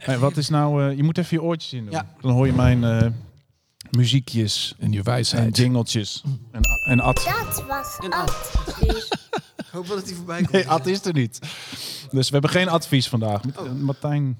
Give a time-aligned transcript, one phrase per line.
[0.00, 0.88] Hey, wat is nou...
[0.90, 1.90] eh, je moet even je oortjes in doen.
[1.92, 2.06] Ja.
[2.20, 3.06] Dan hoor je mijn eh,
[3.90, 5.56] muziekjes En je en wijsheid.
[5.56, 6.22] jingeltjes.
[6.52, 7.14] En, en Ad.
[7.46, 9.08] Dat was Een advies.
[9.56, 10.52] Ik hoop wel dat hij voorbij komt.
[10.52, 11.38] Nee, Ad is er niet.
[12.10, 13.40] Dus we hebben geen advies vandaag.
[13.58, 13.66] Oh.
[13.66, 14.38] Eh, Martijn,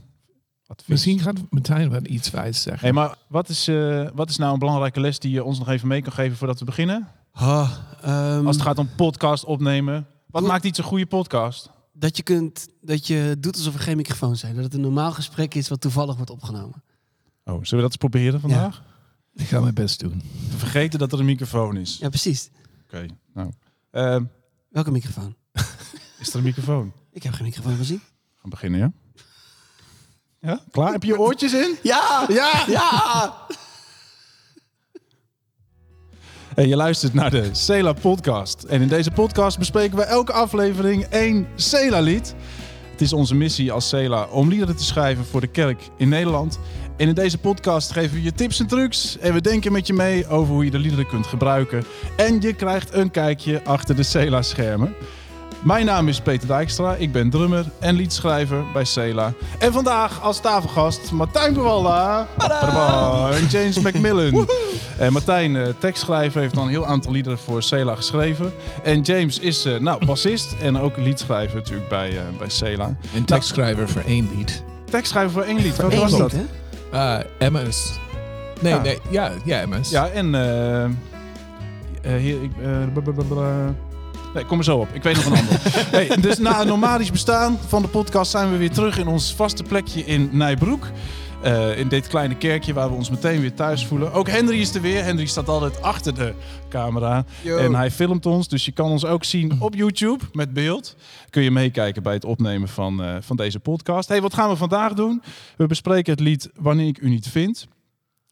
[0.67, 0.87] advies.
[0.89, 2.83] Misschien gaat Martijn wel iets wijs zeggen.
[2.83, 5.69] Hey, maar wat is, eh, wat is nou een belangrijke les die je ons nog
[5.69, 7.09] even mee kan geven voordat we beginnen?
[7.35, 10.07] Ehm, Als het gaat om podcast opnemen.
[10.27, 11.71] Wat maakt iets een goede podcast?
[12.01, 14.55] Dat je kunt, dat je doet alsof er geen microfoon zijn.
[14.55, 16.83] Dat het een normaal gesprek is wat toevallig wordt opgenomen.
[17.45, 18.83] Oh, zullen we dat eens proberen vandaag?
[19.35, 20.23] Ik ga mijn best doen.
[20.51, 21.99] Te vergeten dat er een microfoon is.
[21.99, 22.51] Ja, precies.
[22.85, 23.51] Oké, nou.
[23.91, 24.25] Ehm,
[24.69, 25.35] Welke microfoon?
[26.21, 26.93] is er een microfoon?
[27.13, 28.01] Ik heb geen microfoon gezien.
[28.41, 28.93] Gaan beginnen, ja?
[30.41, 30.61] Ja?
[30.71, 30.93] Klaar?
[30.93, 31.77] Heb je je oortjes in?
[31.83, 32.25] Ja!
[32.29, 32.65] Ja!
[32.67, 33.35] Ja!
[36.55, 38.63] Hey, je luistert naar de Cela podcast.
[38.63, 42.35] En in deze podcast bespreken we elke aflevering één Cela-lied.
[42.91, 46.59] Het is onze missie als Cela om liederen te schrijven voor de kerk in Nederland.
[46.97, 49.19] En in deze podcast geven we je tips en trucs.
[49.19, 51.85] En we denken met je mee over hoe je de liederen kunt gebruiken.
[52.17, 54.95] En je krijgt een kijkje achter de Cela-schermen.
[55.65, 59.33] Mijn naam is Peter Dijkstra, ik ben drummer en liedschrijver bij Cela.
[59.59, 62.27] En vandaag als tafelgast Martijn Bewalda
[63.33, 64.49] en James Macmillan.
[64.99, 68.53] En Martijn, eh, tekstschrijver, heeft al een heel aantal liederen voor Cela geschreven.
[68.83, 72.97] En James is eh, nou, bassist en ook liedschrijver natuurlijk bij, eh bij Cela.
[73.15, 74.63] Een tekstschrijver voor één lied.
[74.91, 76.35] Tekstschrijver voor één lied, Eén was dat?
[76.91, 77.19] Eh
[77.51, 77.99] MS.
[78.61, 78.83] Nee, Ja.
[78.83, 79.91] nee, ja, ja, MS.
[79.91, 80.35] Ja, en...
[80.35, 80.85] eh
[82.03, 82.51] eh, hier, ik.
[84.35, 84.89] Nee, kom er zo op.
[84.93, 85.61] Ik weet nog een ander.
[85.97, 89.35] hey, dus na een nomadisch bestaan van de podcast zijn we weer terug in ons
[89.35, 90.87] vaste plekje in Nijbroek.
[91.43, 94.13] Eh, in dit kleine kerkje waar we ons meteen weer thuis voelen.
[94.13, 95.05] Ook Henry is er weer.
[95.05, 96.35] Henry staat altijd achter de
[96.69, 97.25] camera.
[97.43, 97.57] Yo.
[97.57, 100.97] En hij filmt ons, dus je kan ons ook zien op YouTube met beeld.
[101.31, 104.09] Kun je meekijken bij het opnemen van, eh, van deze podcast.
[104.09, 105.23] hey, wat gaan we vandaag doen?
[105.57, 107.67] We bespreken het lied Wanneer ik u niet vind.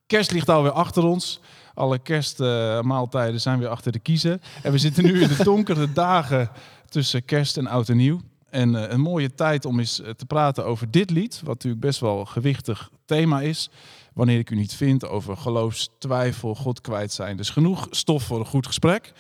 [0.07, 1.41] Kerst ligt alweer achter ons.
[1.79, 4.41] Alle kerstmaaltijden zijn weer achter de kiezen.
[4.63, 6.51] En we zitten nu in de donkere dagen
[6.89, 8.21] tussen kerst en oud en nieuw.
[8.51, 11.41] En eh, een mooie tijd om eens eh, te praten over dit lied.
[11.45, 13.71] Wat natuurlijk best wel een gewichtig thema is.
[14.15, 17.37] Wanneer ik u niet vind over geloofstwijfel, God kwijt zijn.
[17.37, 19.13] Dus genoeg stof voor een goed gesprek.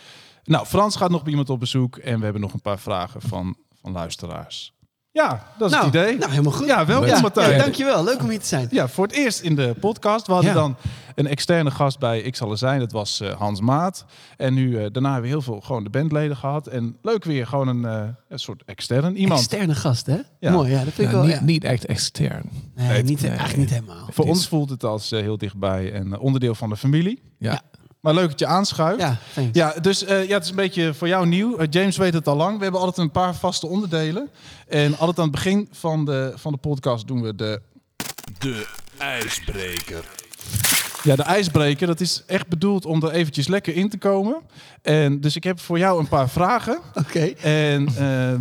[0.44, 1.96] Nou, Frans gaat nog bij iemand op bezoek.
[1.96, 4.72] En we hebben nog een paar vragen van, van luisteraars.
[5.18, 6.18] Ja, dat is nou, het idee.
[6.18, 6.66] Nou, helemaal goed.
[6.66, 7.50] Ja, welkom Ja, Martijn.
[7.50, 8.04] Ja, dankjewel.
[8.04, 8.66] Leuk om hier te zijn.
[8.70, 10.26] Ja, voor het eerst in de podcast.
[10.26, 10.56] We hadden Ja.
[10.56, 10.76] dan
[11.14, 12.78] een externe gast bij Ik zal er zijn.
[12.80, 14.04] Dat was eh, Hans Maat.
[14.36, 16.66] En nu, eh, daarna hebben we heel veel gewoon de bandleden gehad.
[16.66, 19.40] En leuk weer, gewoon een, eh, een soort extern iemand.
[19.40, 20.18] Externe gast, hè?
[20.40, 20.50] Ja.
[20.52, 20.84] Mooi, ja.
[20.84, 21.22] Dat vind ik wel.
[21.24, 21.42] niet, ja.
[21.42, 22.50] niet echt extern.
[22.74, 23.30] Nee, Nee, niet, nee.
[23.30, 24.08] eigenlijk niet helemaal.
[24.10, 27.22] Voor ons voelt het als heel dichtbij en onderdeel van de familie.
[27.38, 27.60] Ja.
[28.08, 29.00] Maar leuk dat je aanschuift.
[29.00, 29.58] Ja, thanks.
[29.58, 31.56] Ja, dus eh, ja, het is een beetje voor jou nieuw.
[31.56, 32.56] Eh, James weet het al lang.
[32.56, 34.30] We hebben altijd een paar vaste onderdelen.
[34.68, 37.60] En altijd aan het begin van de, van de podcast doen we de...
[38.38, 38.66] De
[38.98, 40.04] ijsbreker.
[41.02, 41.86] Ja, de ijsbreker.
[41.86, 44.36] Dat is echt bedoeld om er eventjes lekker in te komen.
[44.82, 46.78] En dus ik heb voor jou een paar vragen.
[46.94, 47.24] Oké.
[47.42, 48.34] En eh,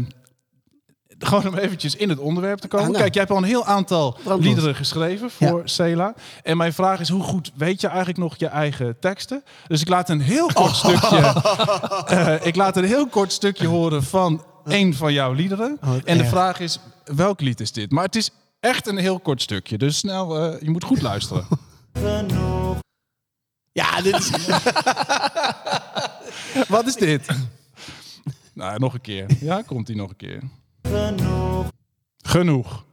[1.19, 2.85] gewoon om eventjes in het onderwerp te komen.
[2.85, 3.01] Ah, nou.
[3.01, 6.13] Kijk, jij hebt al een heel aantal liederen geschreven voor Cela.
[6.44, 9.44] En mijn vraag is, hoe goed weet je eigenlijk nog je eigen teksten?
[9.67, 11.17] Dus ik laat een heel kort stukje...
[12.07, 15.77] eh, ik laat een heel kort stukje horen van een van jouw liederen.
[15.83, 16.29] Oh, en de erg.
[16.29, 16.79] vraag is,
[17.16, 17.91] welk lied is dit?
[17.91, 18.29] Maar het is
[18.59, 19.77] echt een heel kort stukje.
[19.77, 21.47] Dus snel, eh, je moet goed luisteren.
[23.72, 24.29] Ja, dit is...
[26.67, 27.27] Wat is dit?
[28.53, 29.25] nou, nog een keer.
[29.39, 30.41] Ja, komt hij nog een keer.
[30.81, 31.67] Genoeg.
[32.17, 32.85] Genoeg.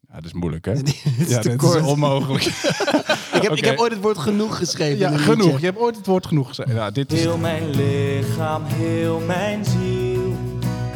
[0.00, 0.74] Ja, dat is moeilijk, hè?
[0.82, 1.80] dit is ja, kort.
[1.80, 2.44] is onmogelijk.
[3.36, 4.98] ik, heb, ik heb ooit het woord genoeg geschreven.
[4.98, 5.44] ja, in een genoeg.
[5.44, 5.60] liedje.
[5.60, 6.70] Je hebt ooit het woord genoeg gezegd.
[6.70, 7.20] Ja, dit is...
[7.20, 10.36] Heel mijn lichaam, heel mijn ziel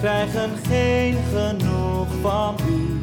[0.05, 2.94] krijgen geen genoeg van u.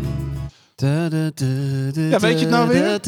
[0.81, 1.45] Da, da, da,
[1.91, 2.99] da, Ja, weet je het nou weer?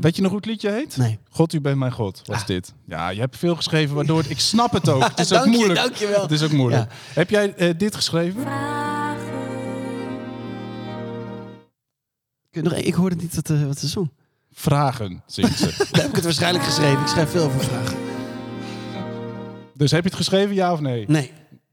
[0.00, 0.96] Weet je nog hoe het liedje heet?
[0.96, 1.18] Nee.
[1.30, 2.22] God, u bent mijn God.
[2.24, 2.74] Wat is dit?
[2.86, 5.02] Ja, je hebt veel geschreven, waardoor het, ik snap het ook.
[5.08, 5.80] Het is ook Dank moeilijk.
[5.80, 6.22] dank je wel.
[6.22, 6.90] Het is ook moeilijk.
[6.90, 6.96] Ja.
[7.14, 8.42] Heb jij eh, dit geschreven?
[12.50, 14.10] Kun nog, ik hoorde niet wat, eh, wat ze zong.
[14.52, 15.64] Vragen, zingt ze.
[15.90, 17.00] Daar heb ik het waarschijnlijk geschreven.
[17.00, 17.96] Ik schrijf veel over vragen.
[19.74, 21.04] dus heb je het geschreven, ja of nee?
[21.08, 21.32] Nee,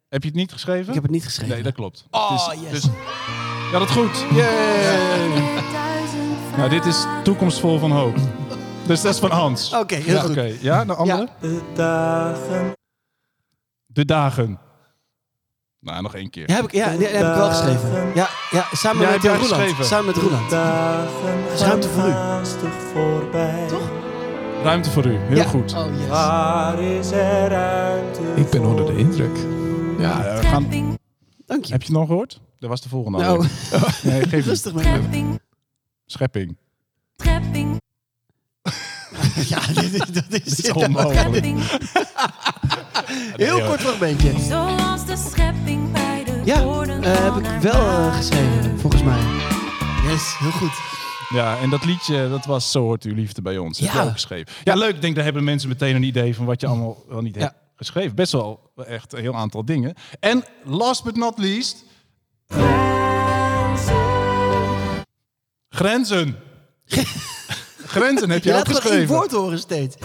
[0.10, 0.88] Heb je het niet geschreven?
[0.88, 1.54] ik heb het niet geschreven.
[1.54, 2.06] Nee, dat klopt.
[2.12, 2.71] Oh, yes.
[2.71, 2.92] Dus,
[3.72, 4.25] ja, dat goed.
[4.34, 5.28] Yay!
[6.58, 8.16] Nou, dit is toekomstvol van hoop.
[8.86, 9.74] Dus dat is van Hans.
[9.74, 10.30] Oké, heel ja, goed.
[10.30, 10.52] oké.
[10.62, 11.28] Ja, de andere?
[11.42, 12.74] De dagen,
[13.86, 14.60] De dagen.
[15.80, 16.50] Nou, nog één keer.
[16.50, 18.12] Ja, heb ik, ja, die heb ik wel geschreven.
[18.16, 19.50] Ja, ja samen Ja, met eh, Roeland.
[19.54, 19.86] geschreven?
[19.86, 20.50] Samen met Roeland.
[20.50, 22.12] dagen is ruimte voor u.
[22.12, 23.66] gaan haastig voorbij.
[23.68, 23.90] Toch?
[24.64, 25.18] Ruimte voor u.
[25.18, 25.44] Heel Ja.
[25.44, 25.74] goed.
[25.74, 26.08] Oh, yes.
[26.08, 29.38] Waar is er ruimte Ik ben onder de indruk.
[29.98, 30.96] Ja, Ja, we gaan,
[31.47, 31.71] Dank je.
[31.71, 32.39] Heb je het nog gehoord?
[32.59, 33.39] Dat was de volgende Nou.
[34.03, 34.83] Nee, geef rustig maar.
[34.83, 35.39] Schepping,
[36.05, 36.57] Schepping.
[37.17, 37.77] schepping,
[39.51, 41.55] Ja, dit, is- dat is, Dit is onmogelijk.
[43.35, 44.39] Heel kort fragmentje.
[44.39, 49.19] Zoals de schepping bij de Ja, woorden eh, heb ik wel eh, geschreven, volgens mij.
[50.11, 50.71] Yes, heel goed.
[51.29, 53.79] Ja, en dat liedje, dat was Zo hoort uw liefde bij ons.
[53.79, 54.03] Heb je Ja.
[54.03, 54.53] ook geschreven.
[54.63, 54.95] Ja, leuk.
[54.95, 57.53] Ik denk, daar hebben mensen meteen een idee van wat je allemaal wel niet Ja.
[57.77, 58.15] Geschreven.
[58.15, 59.94] Best wel echt een heel aantal dingen.
[60.19, 61.83] En last but not least...
[65.69, 66.35] Grenzen.
[67.88, 69.15] Grenzen heb je, Je laat geschreven.
[69.15, 69.95] woord horen steeds.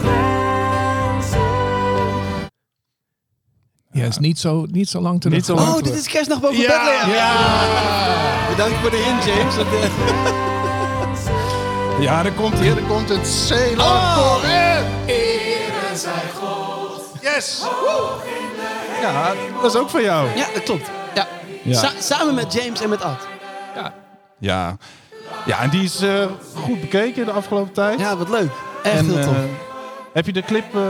[3.90, 5.36] Ja, is niet zo, niet zo lang terug.
[5.36, 5.68] Niet zo lang.
[5.68, 5.90] Oh, terug.
[5.92, 6.66] dit is kerstnacht boven Ja.
[6.66, 7.10] Bethlehem.
[7.14, 8.48] Ja.
[8.48, 9.54] Bedankt voor de hint, James.
[12.00, 14.40] Ja, daar komt hier, daar komt het Zeeland.
[14.40, 14.84] Kom in.
[17.22, 17.62] Yes.
[19.00, 19.32] Ja,
[19.62, 20.28] dat is ook van jou.
[20.36, 20.90] ja, dat klopt.
[21.14, 21.26] Ja.
[21.62, 21.78] Ja.
[21.78, 23.26] Sa- samen met James en met Ad.
[24.38, 24.76] Ja,
[25.46, 27.98] ja en die is eh, goed bekeken de afgelopen tijd.
[28.00, 28.50] Ja, wat leuk.
[28.82, 29.34] Echt En, heel tof.
[29.34, 29.40] eh,
[30.12, 30.74] heb je de clip...
[30.74, 30.80] eh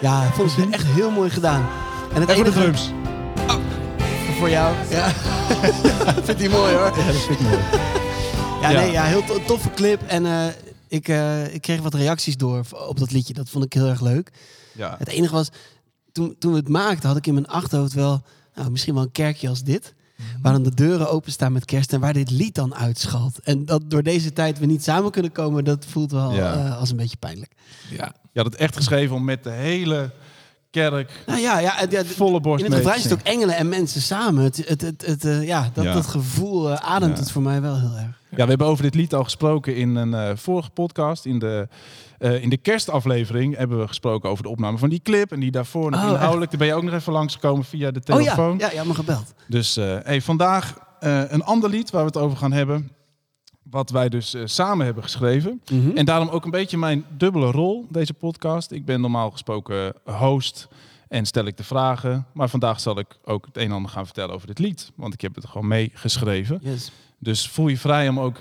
[0.00, 1.68] ja, ik vond het echt heel mooi gedaan.
[2.14, 2.90] En het even de enige drums.
[4.38, 4.74] voor jou.
[4.90, 5.08] Ja.
[6.26, 6.86] Vindt hij mooi hoor.
[6.98, 7.58] Ja, dat vind ik mooi.
[8.60, 8.80] Ja, Ja.
[8.80, 10.00] nee, ja, heel to- toffe clip.
[10.06, 10.44] En eh,
[10.88, 13.32] ik, eh, ik kreeg wat reacties door op dat liedje.
[13.32, 14.30] Dat vond ik heel erg leuk.
[14.76, 14.94] Ja.
[14.98, 15.48] Het enige was,
[16.12, 18.22] toen, toen we het maakten, had ik in mijn achterhoofd wel...
[18.54, 19.94] Nou, misschien wel een kerkje als dit.
[20.42, 23.38] Waar dan de deuren openstaan met kerst en waar dit lied dan uitschalt.
[23.38, 26.54] En dat door deze tijd we niet samen kunnen komen, dat voelt wel Ja.
[26.54, 27.52] eh, als een beetje pijnlijk.
[27.90, 28.12] Ja.
[28.32, 30.10] Je had het echt geschreven om met de hele
[30.70, 34.00] kerk Nou ja, ja, ja volle borst in het refrein zit ook engelen en mensen
[34.00, 34.44] samen.
[34.44, 35.92] Het, het, het, het, eh, ja, dat, Ja.
[35.92, 38.20] dat gevoel eh, ademt het voor mij wel heel erg.
[38.30, 41.24] Ja, we hebben over dit lied al gesproken in een vorige podcast.
[41.24, 41.68] In de,
[42.18, 45.32] eh, in de kerstaflevering hebben we gesproken over de opname van die clip.
[45.32, 46.50] En die daarvoor nog Oh, inhoudelijk.
[46.50, 48.58] Daar ben je ook nog even langsgekomen via de Oh ja, telefoon.
[48.58, 49.34] ja, ja, me gebeld.
[49.48, 52.90] Dus eh, hey, vandaag eh, een ander lied waar we het over gaan hebben.
[53.70, 55.60] Wat wij dus samen hebben geschreven.
[55.72, 55.96] Mhm.
[55.96, 58.70] En daarom ook een beetje mijn dubbele rol, deze podcast.
[58.70, 60.68] Ik ben normaal gesproken host
[61.08, 62.26] en stel ik de vragen.
[62.32, 64.92] Maar vandaag zal ik ook het een en ander gaan vertellen over dit lied.
[64.94, 66.58] Want ik heb het gewoon meegeschreven.
[66.62, 66.90] Yes.
[67.18, 68.38] Dus voel je vrij om ook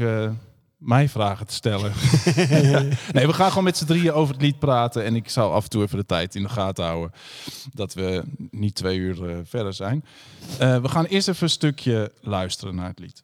[0.86, 1.92] mij vragen te stellen.
[3.14, 5.04] nee, we gaan gewoon met z'n drieën over het lied praten.
[5.04, 7.12] En ik zal af en toe even de tijd in de gaten houden.
[7.74, 10.06] Dat we niet twee uur eh, verder zijn.
[10.60, 13.22] Eh, we gaan eerst even een stukje luisteren naar het lied.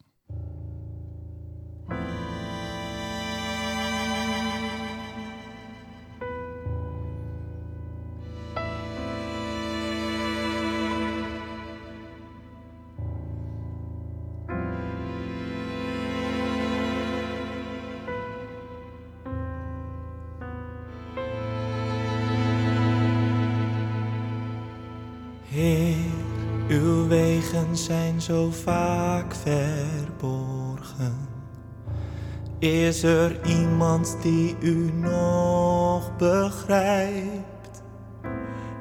[32.62, 37.82] Is er iemand die u nog begrijpt?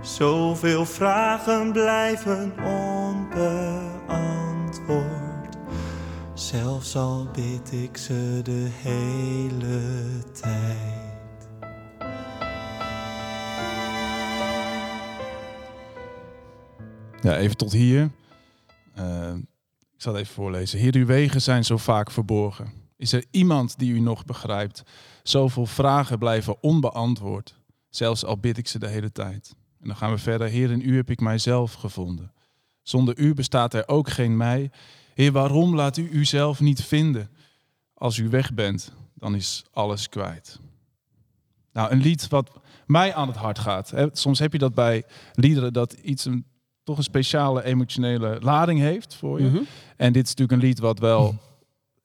[0.00, 5.56] Zoveel vragen blijven onbeantwoord.
[6.34, 11.48] Zelfs al bid ik ze de hele tijd.
[17.20, 18.10] Ja, even tot hier.
[18.94, 19.34] Eh,
[19.94, 20.78] ik zal het even voorlezen.
[20.78, 22.79] Heer, uw wegen zijn zo vaak verborgen.
[23.00, 24.82] Is er iemand die u nog begrijpt?
[25.22, 27.54] Zoveel vragen blijven onbeantwoord.
[27.88, 29.54] Zelfs al bid ik ze de hele tijd.
[29.80, 30.48] En dan gaan we verder.
[30.48, 32.32] Heer, in u heb ik mijzelf gevonden.
[32.82, 34.70] Zonder u bestaat er ook geen mij.
[35.14, 37.30] Heer, waarom laat u uzelf niet vinden?
[37.94, 40.60] Als u weg bent, dan is alles kwijt.
[41.72, 42.50] Nou, een lied wat
[42.86, 43.90] mij aan het hart gaat.
[43.90, 44.06] Hè.
[44.12, 46.46] Soms heb je dat bij liederen dat iets een,
[46.82, 49.46] toch een speciale emotionele lading heeft voor je.
[49.46, 49.62] Mhm.
[49.96, 51.34] En dit is natuurlijk een lied wat wel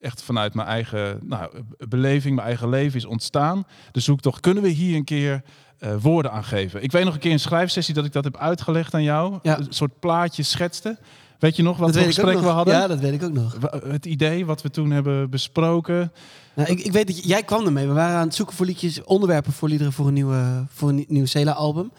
[0.06, 3.66] echt vanuit mijn eigen nou, beleving, mijn eigen leven is ontstaan.
[3.92, 5.42] De zoektocht, kunnen we hier een keer
[5.80, 6.84] eh, woorden aan geven?
[6.84, 9.40] Ik weet nog een keer in een schrijfsessie dat ik dat heb uitgelegd aan jou.
[9.42, 9.58] Ja.
[9.58, 10.98] Een soort plaatje schetste.
[11.40, 12.74] Weet je nog wat voor ook gesprek we hadden?
[12.74, 13.58] Ja, dat weet ik ook nog.
[13.88, 16.12] Het idee wat we toen hebben besproken.
[16.56, 17.88] Nou, ik, ik weet dat jij kwam ermee.
[17.88, 21.06] We waren aan het zoeken voor liedjes, onderwerpen voor liederen voor een, nieuwe, voor een
[21.08, 21.92] nieuw Cela-album.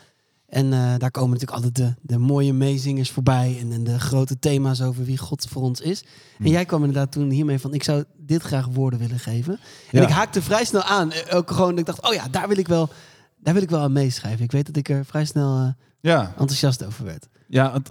[0.56, 3.58] En eh, daar komen natuurlijk altijd de, de mooie meezingers voorbij.
[3.60, 6.04] En, en de grote thema's over wie God voor ons is.
[6.38, 9.52] En jij kwam inderdaad toen hiermee van, ik zou dit graag woorden willen geven.
[9.90, 10.02] En Ja.
[10.06, 11.12] ik haakte vrij snel aan.
[11.12, 12.88] Eh, Ook gewoon, ik dacht, oh ja, daar wil ik wel,
[13.36, 14.44] daar wil ik wel aan meeschrijven.
[14.44, 15.68] Ik weet dat ik er vrij snel eh,
[16.00, 17.28] Ja, enthousiast over werd.
[17.48, 17.90] Ja, want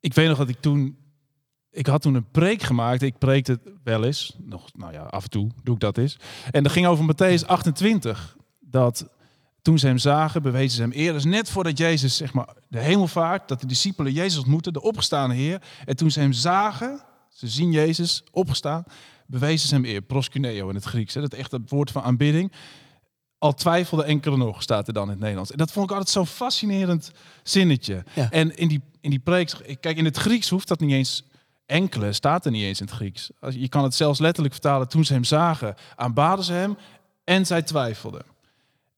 [0.00, 0.96] ik weet nog dat ik toen...
[1.70, 3.02] Ik had toen een preek gemaakt.
[3.02, 4.36] Ik preekte wel eens.
[4.38, 6.18] Nog, nou ja, af en toe doe ik dat eens.
[6.50, 8.36] En dat ging over Matthäus 28.
[8.60, 9.08] Dat
[9.62, 11.12] Toen ze hem zagen, bewezen ze hem eer.
[11.12, 15.34] Dus net voordat Jezus, zeg maar, de hemelvaart, dat de discipelen Jezus ontmoetten, de opgestane
[15.34, 15.62] Heer.
[15.84, 18.84] En toen ze hem zagen, ze zien Jezus opgestaan,
[19.26, 20.00] bewezen ze hem eer.
[20.00, 21.14] Proskuneo in het Grieks.
[21.14, 21.20] Hè?
[21.20, 22.52] Dat is echt het woord van aanbidding.
[23.38, 25.50] Al twijfelde enkele nog, staat er dan in het Nederlands.
[25.50, 27.10] En dat vond ik altijd zo'n fascinerend
[27.42, 28.04] zinnetje.
[28.14, 28.30] Ja.
[28.30, 31.24] En in die, in die preek, kijk, in het Grieks hoeft dat niet eens
[31.66, 33.30] enkele, staat er niet eens in het Grieks.
[33.48, 36.76] Je kan het zelfs letterlijk vertalen, toen ze hem zagen, aanbaden ze hem
[37.24, 38.24] en zij twijfelden.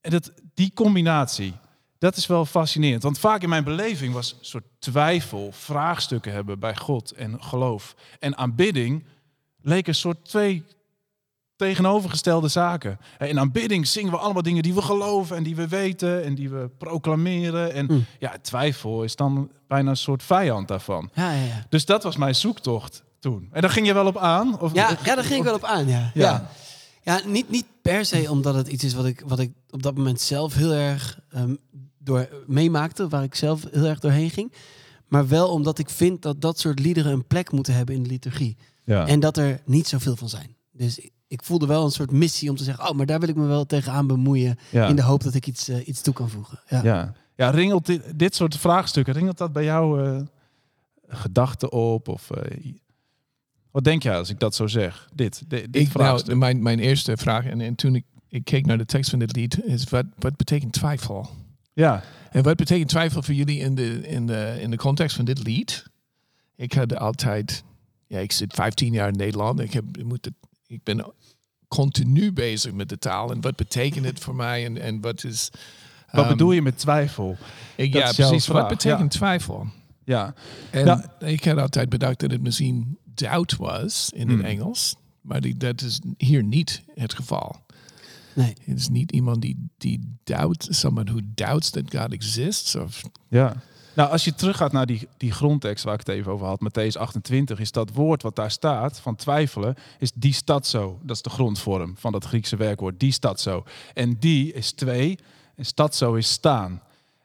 [0.03, 1.53] En dat, die combinatie,
[1.97, 3.03] dat is wel fascinerend.
[3.03, 7.95] Want vaak in mijn beleving was een soort twijfel, vraagstukken hebben bij God en geloof.
[8.19, 9.03] En aanbidding
[9.61, 10.63] leek een soort twee
[11.55, 12.99] tegenovergestelde zaken.
[13.19, 16.49] In aanbidding zingen we allemaal dingen die we geloven en die we weten en die
[16.49, 17.73] we proclameren.
[17.73, 18.05] En Mm.
[18.19, 21.09] ja, twijfel is dan bijna een soort vijand daarvan.
[21.13, 21.65] Ja, ja, ja.
[21.69, 23.49] Dus dat was mijn zoektocht toen.
[23.51, 24.59] En daar ging je wel op aan?
[24.59, 26.11] Of, Ja, ja, daar ging ik wel op aan, ja.
[26.13, 26.31] Ja.
[26.31, 26.49] Ja,
[27.01, 27.27] ja.
[27.27, 30.21] niet, niet per se omdat het iets is wat ik, wat ik op dat moment
[30.21, 31.55] zelf heel erg ehm,
[31.97, 34.53] door meemaakte, waar ik zelf heel erg doorheen ging.
[35.07, 38.09] Maar wel omdat ik vind dat dat soort liederen een plek moeten hebben in de
[38.09, 38.57] liturgie.
[38.85, 39.07] Ja.
[39.07, 40.55] En dat er niet zoveel van zijn.
[40.71, 43.29] Dus ik- ik voelde wel een soort missie om te zeggen, oh, maar daar wil
[43.29, 44.57] ik me wel tegenaan bemoeien.
[44.71, 44.87] ja.
[44.87, 46.59] In de hoop dat ik iets, eh, iets toe kan voegen.
[46.67, 46.83] Ja.
[46.83, 50.21] Ja, ja ringelt dit, dit soort vraagstukken, ringelt dat bij jou eh,
[51.07, 52.07] gedachten op?
[52.07, 52.73] Of, eh,
[53.73, 55.09] wat denk jij als ik dat zo zeg?
[55.13, 58.65] Dit, dit, dit Ik, nou, mijn, mijn eerste vraag, en, en toen ik, ik keek
[58.65, 61.29] naar de tekst van dit lied, is wat, wat betekent twijfel?
[61.73, 65.25] ja, En wat betekent twijfel voor jullie in de, in de, in de context van
[65.25, 65.85] dit lied?
[66.55, 67.63] Ik had altijd,
[68.07, 69.59] ja, ik zit 15 jaar in Nederland.
[69.59, 70.33] Ik, heb, ik, moet het,
[70.67, 71.13] ik ben
[71.67, 73.31] continu bezig met de taal.
[73.31, 74.65] En wat betekent het voor mij?
[74.65, 75.49] En, en wat is.
[76.11, 77.37] wat ehm, bedoel je met twijfel?
[77.75, 78.45] Ik, ja, precies.
[78.45, 79.19] vraag, Wat betekent ja.
[79.19, 79.67] twijfel?
[80.05, 80.33] Ja,
[80.71, 81.15] En Ja.
[81.19, 84.37] ik had altijd bedacht dat het misschien doubt was in Hmm.
[84.37, 84.95] het Engels.
[85.21, 87.61] Maar die, dat is hier niet het geval.
[88.33, 88.53] Nee.
[88.63, 92.75] Het is niet iemand die, die doubt, someone who doubts that God exists.
[92.75, 93.55] Of, ja.
[93.95, 96.97] Nou, als je teruggaat naar die, die grondtekst waar ik het even over had, Matthäus
[96.97, 100.99] 28, is dat woord wat daar staat van twijfelen, is die stad zo.
[101.01, 103.63] Dat is de grondvorm van dat Griekse werkwoord, die stad zo.
[103.93, 105.17] En die is twee
[105.55, 106.81] en stad zo is staan.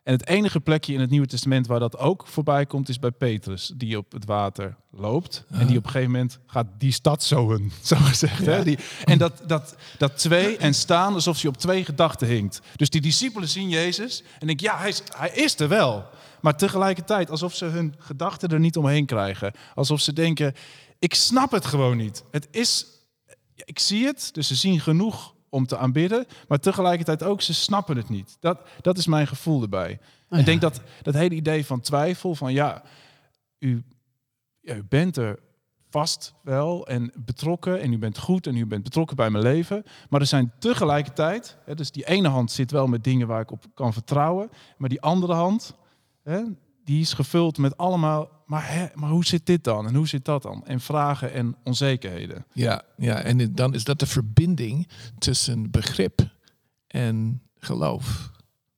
[0.09, 3.11] En het enige plekje in het Nieuwe Testament waar dat ook voorbij komt, is bij
[3.11, 5.45] Petrus, die op het water loopt.
[5.51, 8.47] En die op een gegeven moment gaat die stad zoen, zo gezegd.
[8.47, 8.65] Hè?
[8.65, 12.61] Die, en dat, dat, dat twee en staan alsof hij op twee gedachten hinkt.
[12.77, 16.05] Dus die discipelen zien Jezus en denken, ja, hij is, hij is er wel.
[16.41, 19.53] Maar tegelijkertijd alsof ze hun gedachten er niet omheen krijgen.
[19.75, 20.55] Alsof ze denken,
[20.99, 22.25] ik snap het gewoon niet.
[22.31, 22.87] Het is,
[23.55, 26.27] ik zie het, dus ze zien genoeg om te aanbidden.
[26.49, 28.37] Maar tegelijkertijd ook, ze snappen het niet.
[28.41, 29.99] Dat, dat is mijn gevoel erbij.
[30.31, 30.39] ja.
[30.39, 32.83] Ik denk dat dat hele idee van twijfel, van ja,
[33.59, 33.85] u,
[34.61, 35.39] ja, u bent er
[35.91, 39.85] vast wel en betrokken en u bent goed en u bent betrokken bij mijn leven.
[40.09, 43.51] Maar er zijn tegelijkertijd, hè, dus die ene hand zit wel met dingen waar ik
[43.51, 45.75] op kan vertrouwen, maar die andere hand,
[46.23, 46.43] hè,
[46.89, 50.25] die is gevuld met allemaal, maar, hè, maar hoe zit dit dan en hoe zit
[50.25, 50.67] dat dan?
[50.67, 52.45] En vragen en onzekerheden.
[52.53, 56.21] ja, ja, en dan is dat de verbinding tussen begrip
[56.87, 58.31] en geloof.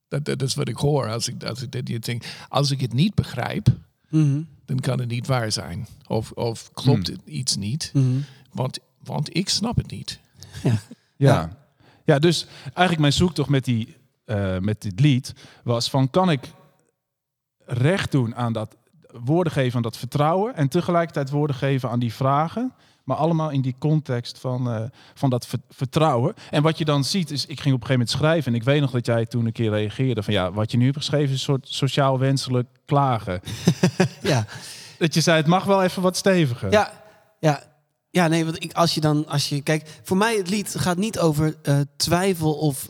[0.09, 2.25] Dat, dat is wat ik hoor als ik, als ik dit denk.
[2.49, 3.69] Als ik het niet begrijp,
[4.09, 4.43] Mhm.
[4.65, 5.87] dan kan het niet waar zijn.
[6.07, 7.17] Of, of klopt Hmm.
[7.17, 8.07] het iets niet, Mhm.
[8.53, 10.21] want, want ik snap het niet.
[11.17, 11.59] Ja.
[12.05, 15.33] ja, dus eigenlijk mijn zoektocht met, die, eh, met dit lied
[15.65, 16.41] was van kan ik
[17.73, 18.77] recht doen aan dat
[19.25, 22.73] woorden geven aan dat vertrouwen en tegelijkertijd woorden geven aan die vragen,
[23.05, 24.83] maar allemaal in die context van, eh,
[25.15, 26.35] van dat ver- vertrouwen.
[26.51, 28.65] En wat je dan ziet is, ik ging op een gegeven moment schrijven en ik
[28.65, 31.27] weet nog dat jij toen een keer reageerde van ja, wat je nu hebt geschreven
[31.27, 33.41] is een soort sociaal wenselijk klagen.
[34.23, 34.47] Ja.
[34.99, 36.71] Dat je zei, het mag wel even wat steviger.
[36.73, 36.93] Ja,
[37.41, 37.63] ja.
[38.11, 40.97] Ja, nee, want ik, als je dan, als je, kijk, voor mij het lied gaat
[40.97, 42.89] niet over eh, twijfel of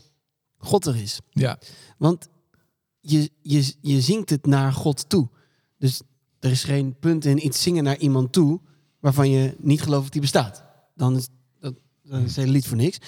[0.59, 1.21] God er is.
[1.31, 1.59] Ja,
[1.99, 2.29] Want
[3.01, 5.29] je, je, je zingt het naar God toe.
[5.79, 6.03] Dus
[6.39, 8.61] er is geen punt in iets zingen naar iemand toe
[9.01, 10.65] waarvan je niet gelooft dat die bestaat.
[10.95, 11.29] Dan is,
[11.61, 12.99] dat, dan is het hele lied voor niks.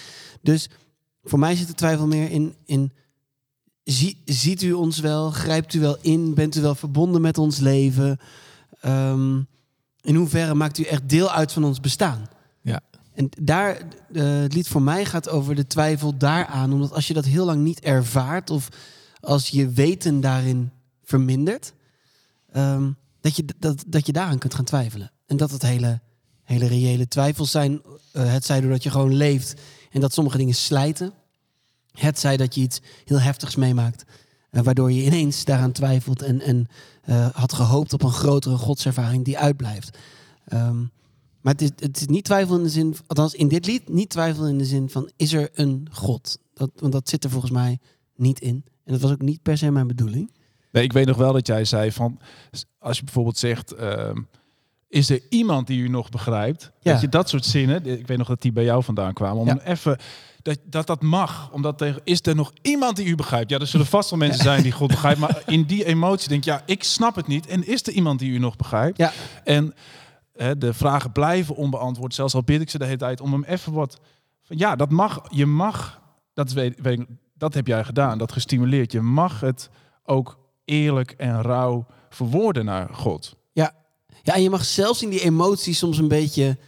[0.43, 0.69] Dus
[1.23, 2.93] voor mij zit de twijfel meer in, in
[3.85, 5.31] zie, ziet u ons wel?
[5.31, 6.35] Grijpt u wel in?
[6.35, 8.19] Bent u wel verbonden met ons leven?
[8.81, 9.41] Ehm,
[10.01, 12.29] in hoeverre maakt u echt deel uit van ons bestaan?
[12.61, 12.81] Ja.
[13.15, 13.77] En daar,
[14.13, 16.73] eh, het lied voor mij gaat over de twijfel daaraan.
[16.73, 18.69] Omdat als je dat heel lang niet ervaart of
[19.23, 20.71] als je weten daarin
[21.05, 21.73] vermindert,
[22.53, 25.11] ehm, dat, je, dat, dat je daaraan kunt gaan twijfelen.
[25.27, 26.01] En dat het hele,
[26.43, 27.83] hele reële twijfels zijn.
[28.13, 29.61] eh, het zij doordat je gewoon leeft
[29.91, 31.13] en dat sommige dingen slijten.
[31.93, 34.05] Het zij dat je iets heel heftigs meemaakt.
[34.51, 36.67] eh, waardoor je ineens daaraan twijfelt en, en
[37.03, 39.99] eh, had gehoopt op een grotere godservaring die uitblijft.
[40.45, 40.81] Ehm,
[41.41, 44.11] maar het is, het is niet twijfel in de zin, althans in dit lied, niet
[44.11, 46.39] twijfel in de zin van is er een God?
[46.55, 47.79] Dat, want dat zit er volgens mij
[48.17, 48.65] niet in.
[48.85, 50.33] En dat was ook niet per se mijn bedoeling.
[50.73, 52.19] Nee, ik weet nog wel dat jij zei van,
[52.79, 54.17] als je bijvoorbeeld zegt, ehm,
[54.89, 56.73] is er iemand die u nog begrijpt?
[56.81, 56.93] Ja.
[56.93, 59.47] Dat je dat soort zinnen, ik weet nog dat die bij jou vandaan kwamen, om
[59.47, 59.61] Ja.
[59.61, 59.99] even,
[60.43, 61.51] dat, dat dat mag.
[61.53, 63.51] Omdat tegen, is er nog iemand die u begrijpt?
[63.51, 66.45] Ja, er zullen vast wel mensen zijn die God begrijpt, maar in die emotie denk
[66.45, 67.47] je, ja, ik snap het niet.
[67.47, 68.99] En is er iemand die u nog begrijpt?
[68.99, 69.13] Ja.
[69.45, 69.75] En
[70.33, 73.45] hè, de vragen blijven onbeantwoord, zelfs al bid ik ze de hele tijd, om hem
[73.45, 74.01] even wat,
[74.43, 76.03] van, ja, dat mag, je mag,
[76.35, 77.07] dat, weet, weet ik,
[77.43, 78.93] dat heb jij gedaan, dat gestimuleerd.
[78.93, 79.69] Je mag het
[80.05, 83.37] ook eerlijk en rauw verwoorden naar God.
[83.53, 83.75] Ja.
[84.23, 86.59] ja, en je mag zelfs in die emotie soms een beetje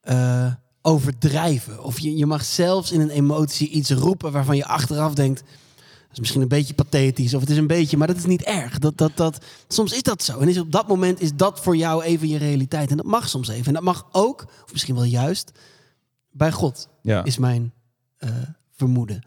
[0.00, 0.52] eh,
[0.82, 1.82] overdrijven.
[1.84, 5.40] Of je, je mag zelfs in een emotie iets roepen waarvan je achteraf denkt...
[5.40, 8.42] Dat is misschien een beetje pathetisch of het is een beetje, maar dat is niet
[8.42, 8.78] erg.
[8.78, 10.38] Dat, dat, dat, soms is dat zo.
[10.38, 12.90] En is op dat moment is dat voor jou even je realiteit.
[12.90, 13.66] En dat mag soms even.
[13.66, 15.52] En dat mag ook, of misschien wel juist,
[16.30, 17.24] bij God, Ja.
[17.24, 17.72] is mijn
[18.16, 18.30] eh,
[18.72, 19.24] vermoeden.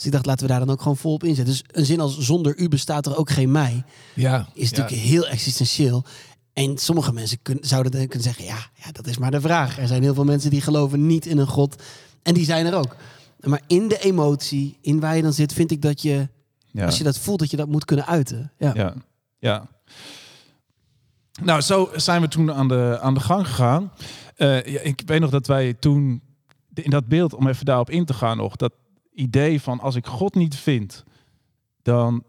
[0.00, 1.54] Dus ik dacht, laten we daar dan ook gewoon vol op inzetten.
[1.54, 5.26] Dus een zin als zonder u bestaat er ook geen mij Ja, is natuurlijk heel
[5.26, 6.04] existentieel.
[6.52, 9.78] En sommige mensen zouden dan kunnen zeggen: ja, ja, dat is maar de vraag.
[9.78, 11.82] Er zijn heel veel mensen die geloven niet in een God.
[12.22, 12.96] En die zijn er ook.
[13.40, 16.28] Maar in de emotie, in waar je dan zit, vind ik dat je,
[16.66, 16.84] Ja.
[16.84, 18.52] als je dat voelt, dat je dat moet kunnen uiten.
[18.58, 18.72] Ja.
[18.74, 18.94] Ja,
[19.38, 19.68] ja.
[21.42, 23.92] Nou, zo zijn we toen aan de, aan de gang gegaan.
[24.36, 26.22] Eh, ja, ik weet nog dat wij toen
[26.74, 28.72] in dat beeld, om even daarop in te gaan nog, dat
[29.20, 31.04] idee van als ik God niet vind,
[31.82, 32.24] dan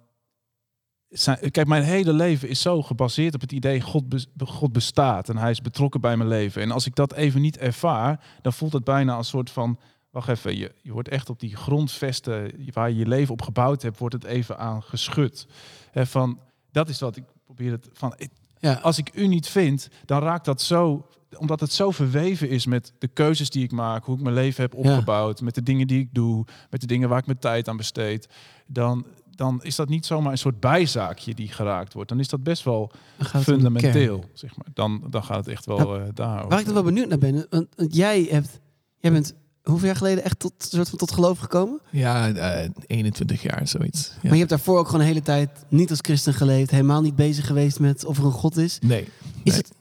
[1.09, 5.37] zijn, kijk, mijn hele leven is zo gebaseerd op het idee God, God bestaat en
[5.37, 6.61] hij is betrokken bij mijn leven.
[6.61, 9.79] En als ik dat even niet ervaar, dan voelt het bijna als een soort van,
[10.09, 13.81] wacht even, je, je wordt echt op die grondvesten waar je je leven op gebouwd
[13.81, 15.47] hebt, wordt het even aan geschud.
[15.91, 16.39] Hè, van,
[16.71, 18.15] dat is wat ik probeer het van.
[18.61, 18.73] Ja.
[18.73, 22.93] Als ik u niet vind, dan raakt dat zo, omdat het zo verweven is met
[22.97, 25.99] de keuzes die ik maak, hoe ik mijn leven heb opgebouwd, met de dingen die
[25.99, 28.29] ik doe, met de dingen waar ik mijn tijd aan besteed.
[28.67, 32.09] Dan, dan is dat niet zomaar een soort bijzaakje die geraakt wordt.
[32.09, 34.67] Dan is dat best wel fundamenteel, zeg maar.
[34.73, 36.49] Dan, dan gaat het echt wel eh daarover.
[36.49, 38.59] Waar ik dan wel benieuwd naar ben, want, want jij, hebt,
[38.99, 39.33] jij bent
[39.71, 41.79] hoeveel jaar geleden echt tot, soort van tot geloof gekomen?
[41.89, 44.07] ja eh, 21 jaar, zoiets.
[44.07, 44.17] Ja.
[44.21, 47.15] Maar je hebt daarvoor ook gewoon een hele tijd niet als christen geleefd, helemaal niet
[47.15, 48.79] bezig geweest met of er een God is.
[48.81, 49.01] Nee.
[49.43, 49.55] Is, nee.
[49.55, 49.71] het,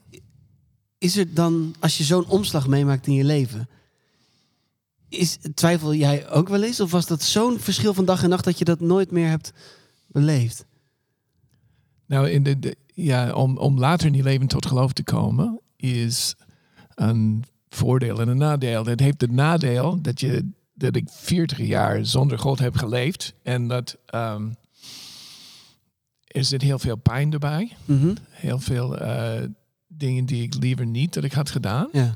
[0.97, 3.69] is er dan, als je zo'n omslag meemaakt in je leven,
[5.09, 6.79] is, twijfel jij ook wel eens?
[6.79, 9.53] Of was dat zo'n verschil van dag en nacht dat je dat nooit meer hebt
[10.07, 10.65] beleefd?
[12.05, 15.59] Nou, in de, de- ja, om, om later in je leven tot geloof te komen,
[15.75, 16.35] is
[16.95, 17.43] een
[17.75, 18.85] voordeel en een nadeel.
[18.85, 23.33] Het heeft het nadeel dat, je, dat ik 40 jaar zonder God heb geleefd.
[23.43, 24.49] En dat ehm,
[26.27, 27.71] er zit heel veel pijn erbij.
[27.85, 28.15] Mhm.
[28.29, 29.43] Heel veel eh,
[29.87, 31.87] dingen die ik liever niet dat ik had gedaan.
[31.91, 32.15] Ja.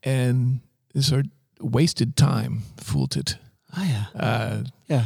[0.00, 3.38] En een soort wasted time voelt het.
[3.70, 4.10] Ah ja.
[4.14, 5.04] Eh, Ja.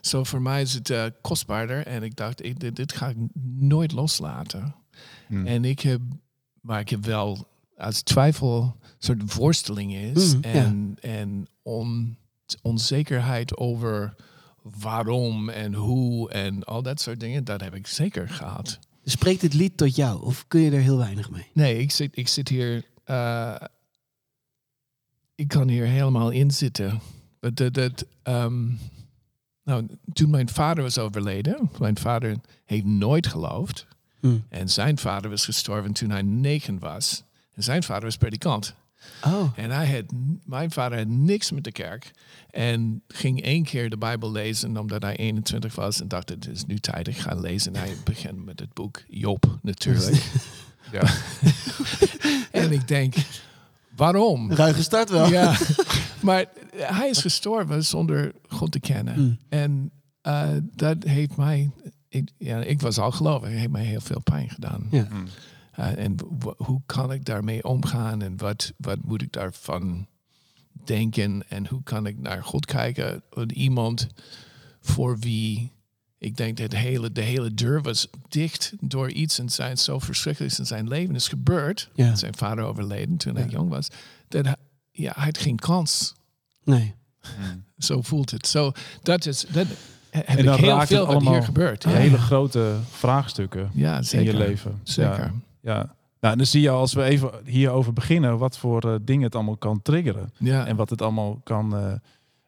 [0.00, 1.86] zo voor mij is het eh, kostbaarder.
[1.86, 3.16] En ik dacht, ik, dit, dit ga ik
[3.58, 4.74] nooit loslaten.
[5.26, 5.46] Hmm.
[5.46, 6.00] En ik heb,
[6.60, 7.46] maar ik heb wel
[7.82, 10.32] als twijfel een soort worsteling is.
[10.32, 10.38] Ja.
[10.40, 12.16] en en on,
[12.62, 14.14] onzekerheid over
[14.62, 17.44] waarom en hoe en al dat soort dingen.
[17.44, 18.78] Dat heb ik zeker gehad.
[19.04, 21.46] Spreekt het lied tot jou of kun je er heel weinig mee?
[21.52, 22.84] Nee, ik zit, ik zit hier.
[23.04, 23.54] eh,
[25.34, 27.00] ik kan hier helemaal in zitten.
[27.40, 28.68] Dat, dat, ehm,
[29.64, 33.86] nou, toen mijn vader was overleden, mijn vader heeft nooit geloofd.
[34.20, 34.38] Hm.
[34.48, 37.24] En zijn vader was gestorven toen hij negen was.
[37.54, 38.74] En zijn vader was predikant.
[39.24, 40.04] Oh, En hij had,
[40.44, 42.10] mijn vader had niks met de kerk.
[42.50, 46.00] En ging één keer de Bijbel lezen omdat hij 21 was.
[46.00, 47.74] En dacht, het is nu tijd, ik ga lezen.
[47.74, 50.24] En hij begint met het boek Job, natuurlijk.
[50.92, 51.02] Ja.
[52.50, 53.14] En ik denk,
[53.96, 54.52] waarom?
[54.52, 55.28] ruige start wel.
[55.28, 55.56] Ja,
[56.20, 56.44] maar
[56.76, 59.20] hij is gestorven zonder God te kennen.
[59.20, 59.38] Mm.
[59.48, 61.70] En eh, dat heeft mij,
[62.08, 64.86] ik, ja, ik was al gelovig, heeft mij heel veel pijn gedaan.
[64.90, 65.06] Ja.
[65.10, 65.24] Hmm.
[65.78, 70.06] Uh, en w- hoe kan ik daarmee omgaan en wat, wat moet ik daarvan
[70.84, 73.22] denken en hoe kan ik naar God kijken?
[73.46, 74.06] Iemand
[74.80, 75.72] voor wie
[76.18, 79.98] ik denk dat de hele, de hele deur was dicht door iets en zijn zo
[79.98, 81.90] verschrikkelijks in zijn leven is gebeurd.
[81.94, 82.14] Ja.
[82.14, 83.40] Zijn vader overleden toen Ja.
[83.40, 83.88] hij jong was.
[84.28, 84.56] Dat hij,
[84.90, 86.14] ja, hij had geen kans.
[86.64, 86.94] Nee.
[87.78, 88.46] Zo voelt het.
[88.46, 89.66] Zo, dat is, dat
[90.10, 91.82] heb En ik heel raakt veel hier gebeurt.
[91.82, 94.80] Ja, Hele grote vraagstukken ja in je leven.
[94.82, 95.32] Zeker.
[95.62, 95.94] Ja.
[96.20, 99.34] Nou, en dan zie je als we even hierover beginnen, wat voor eh, dingen het
[99.34, 100.32] allemaal kan triggeren.
[100.38, 100.66] Ja.
[100.66, 101.76] En wat het allemaal kan.
[101.76, 101.92] eh,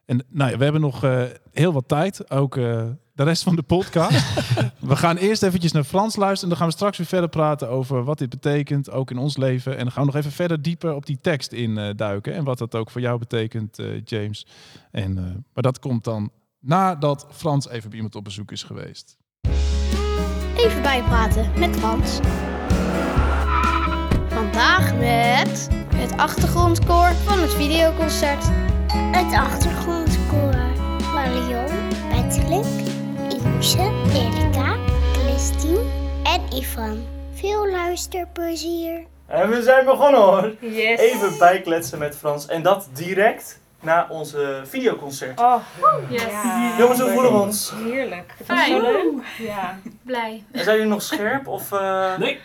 [0.06, 1.22] en nou ja, we hebben nog eh,
[1.52, 2.30] heel wat tijd.
[2.30, 4.34] Ook eh, de rest van de podcast.
[4.80, 6.42] we gaan eerst eventjes naar Frans luisteren.
[6.42, 9.36] En dan gaan we straks weer verder praten over wat dit betekent, ook in ons
[9.36, 9.72] leven.
[9.72, 12.34] En dan gaan we nog even verder dieper op die tekst in eh, duiken.
[12.34, 14.46] En wat dat ook voor jou betekent, eh, James.
[14.90, 19.16] En, eh, maar dat komt dan nadat Frans even bij iemand op bezoek is geweest.
[20.56, 22.20] Even bijpraten met Frans.
[24.54, 28.44] Vandaag met het achtergrondkoor van het videoconcert.
[28.92, 30.54] Het achtergrondkoor
[31.14, 32.64] Marion, Patrick,
[33.28, 34.76] Ilse, Erika,
[35.12, 35.82] Christine
[36.22, 37.06] en Ivan.
[37.32, 39.04] Veel luisterplezier.
[39.26, 40.54] En we zijn begonnen hoor.
[40.60, 41.00] Yes.
[41.00, 42.46] Even bijkletsen met Frans.
[42.46, 45.40] En dat direct na onze videoconcert.
[45.40, 45.54] Oh,
[46.08, 46.22] Yes.
[46.22, 46.72] ja.
[46.78, 47.72] Jongens, hoe voelen we ons?
[47.84, 48.34] Heerlijk.
[48.44, 48.70] Fijn.
[48.70, 49.04] Zo leuk.
[49.38, 49.78] Ja.
[50.02, 50.44] Blij.
[50.52, 51.46] En zijn jullie nog scherp?
[51.46, 52.40] Of, eh, Nee.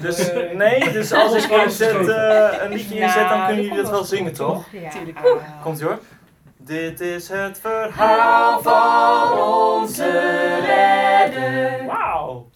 [0.00, 4.04] Dus, nee, dus als ik inzet, eh, een liedje inzet, dan kunnen jullie dat wel
[4.04, 4.64] zingen, toch?
[4.72, 4.90] Ja.
[5.62, 5.98] Komt ie hoor.
[6.56, 10.10] Dit is het verhaal van onze
[10.66, 11.86] redder.
[11.86, 12.46] Wauw.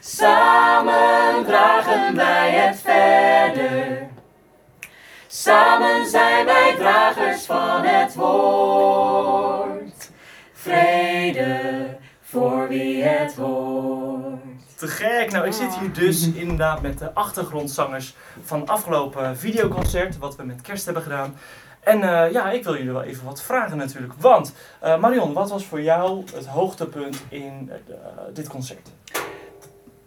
[0.00, 4.05] Samen dragen wij het verder.
[5.36, 10.10] Samen zijn wij dragers van het woord.
[10.52, 11.86] Vrede
[12.20, 14.40] voor wie het hoort.
[14.76, 15.30] Te gek.
[15.30, 20.60] Nou, ik zit hier dus inderdaad met de achtergrondzangers van afgelopen videoconcert, wat we met
[20.60, 21.36] kerst hebben gedaan.
[21.80, 24.12] En eh, ja, ik wil jullie wel even wat vragen natuurlijk.
[24.18, 27.96] Want eh, Marion, wat was voor jou het hoogtepunt in eh,
[28.32, 28.88] dit concert?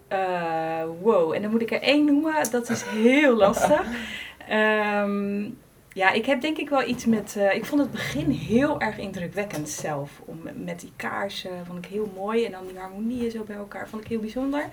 [0.07, 2.51] Eh, wow, en dan moet ik er één noemen.
[2.51, 3.81] Dat is heel lastig.
[4.49, 5.49] Ehm,
[5.93, 7.35] ja, ik heb denk ik wel iets met...
[7.38, 10.21] eh, ik vond het begin heel erg indrukwekkend zelf.
[10.25, 12.45] Om, met die kaarsen vond ik heel mooi.
[12.45, 14.65] En dan die harmonieën zo bij elkaar vond ik heel bijzonder.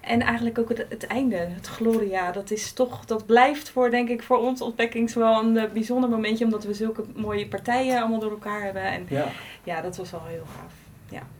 [0.00, 4.08] En eigenlijk ook het, het einde, het Gloria, dat is toch, dat blijft voor, denk
[4.08, 8.18] ik, voor ons ontdekkings wel een eh, bijzonder momentje, omdat we zulke mooie partijen allemaal
[8.18, 8.82] door elkaar hebben.
[8.82, 9.26] En Ja.
[9.64, 10.72] ja, dat was wel heel gaaf.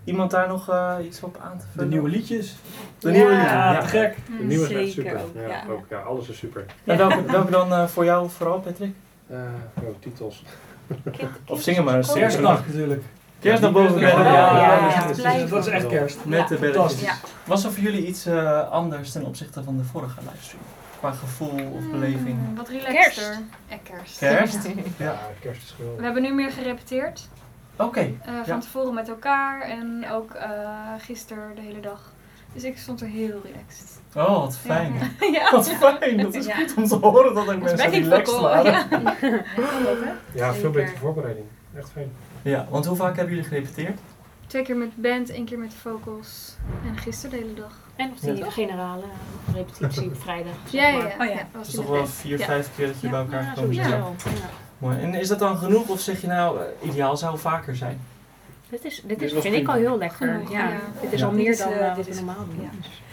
[0.04, 1.88] Iemand daar nog eh, iets op aan te De vullen?
[1.88, 2.56] nieuwe liedjes.
[2.98, 3.36] De nieuwe Ja.
[3.38, 3.80] liederen, Ja, ja.
[3.80, 4.16] te gek.
[4.38, 5.20] De nieuwe is echt super.
[5.20, 5.62] ook, ja, ja.
[5.70, 6.64] Ook, ja, alles is super.
[6.84, 8.94] En welke, welke dan eh, voor jou vooral, Patrick?
[9.30, 9.36] Eh
[9.82, 10.44] oh, titels.
[11.46, 12.12] Of zingen maar eens.
[12.12, 13.02] Kerstnacht natuurlijk.
[13.40, 14.24] Kerst naar boven Ja, bed.
[14.24, 16.24] ja, Ja, ja, ja, dat is- blijf Dat is echt kerst.
[16.24, 17.00] Met de belletjes.
[17.00, 17.14] Ja.
[17.44, 20.62] Was er voor jullie iets eh, anders ten opzichte van de vorige livestream?
[20.98, 22.36] Qua gevoel of beleving?
[22.48, 23.38] Mm, Wat relaxter.
[23.68, 24.18] Ja, kerst.
[24.18, 24.68] Kerst?
[24.98, 26.04] Ja, kerst is We geweldig.
[26.04, 27.28] hebben nu meer gerepeteerd.
[27.78, 28.00] Oké.
[28.00, 28.58] eh, van Ja.
[28.58, 30.48] tevoren met elkaar en ook eh
[30.98, 32.12] gisteren de hele dag.
[32.52, 34.00] Dus ik stond er heel relaxed.
[34.14, 34.92] Oh, wat fijn.
[35.32, 35.50] ja.
[35.50, 36.16] Wat fijn.
[36.16, 36.54] Dat is Ja.
[36.54, 38.72] goed om te horen dat Als mensen relaxed waren.
[38.72, 38.86] ja.
[40.34, 41.46] Ja, veel betere voorbereiding.
[41.76, 42.10] Echt fijn.
[42.42, 43.98] Ja, want hoe vaak hebben jullie gerepeteerd?
[44.46, 46.56] Twee keer met band, één keer met vocals.
[46.86, 47.72] En gisteren de hele dag.
[47.96, 49.04] En nog die generale
[49.54, 50.52] repetitie op vrijdag.
[50.70, 51.04] Ja, ja, ja.
[51.04, 51.60] Oh ja.
[51.62, 52.44] die toch wel vier, Ja.
[52.44, 53.74] vijf keer dat je bij elkaar bent.
[53.74, 54.00] Ja.
[54.78, 54.98] Mooi.
[55.00, 58.00] En is dat dan genoeg of zeg je nou, eh, ideaal zou vaker zijn?
[58.68, 60.16] Dit, is, dit is, vind ik al heel lekker.
[60.28, 60.68] Genoeg, ja.
[60.68, 60.76] ja.
[61.00, 61.26] Dit is Ja.
[61.26, 62.60] al meer is, dan eh, eh, dit wat we is- normaal doen.
[62.62, 62.68] ja.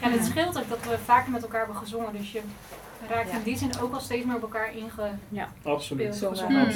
[0.05, 2.41] En het scheelt ook dat we vaker met elkaar hebben gezongen, dus je
[3.09, 3.35] raakt Ja.
[3.37, 5.47] in die zin ook al steeds meer op elkaar ingespeeld.
[5.63, 6.15] Absoluut.
[6.15, 6.33] Zo.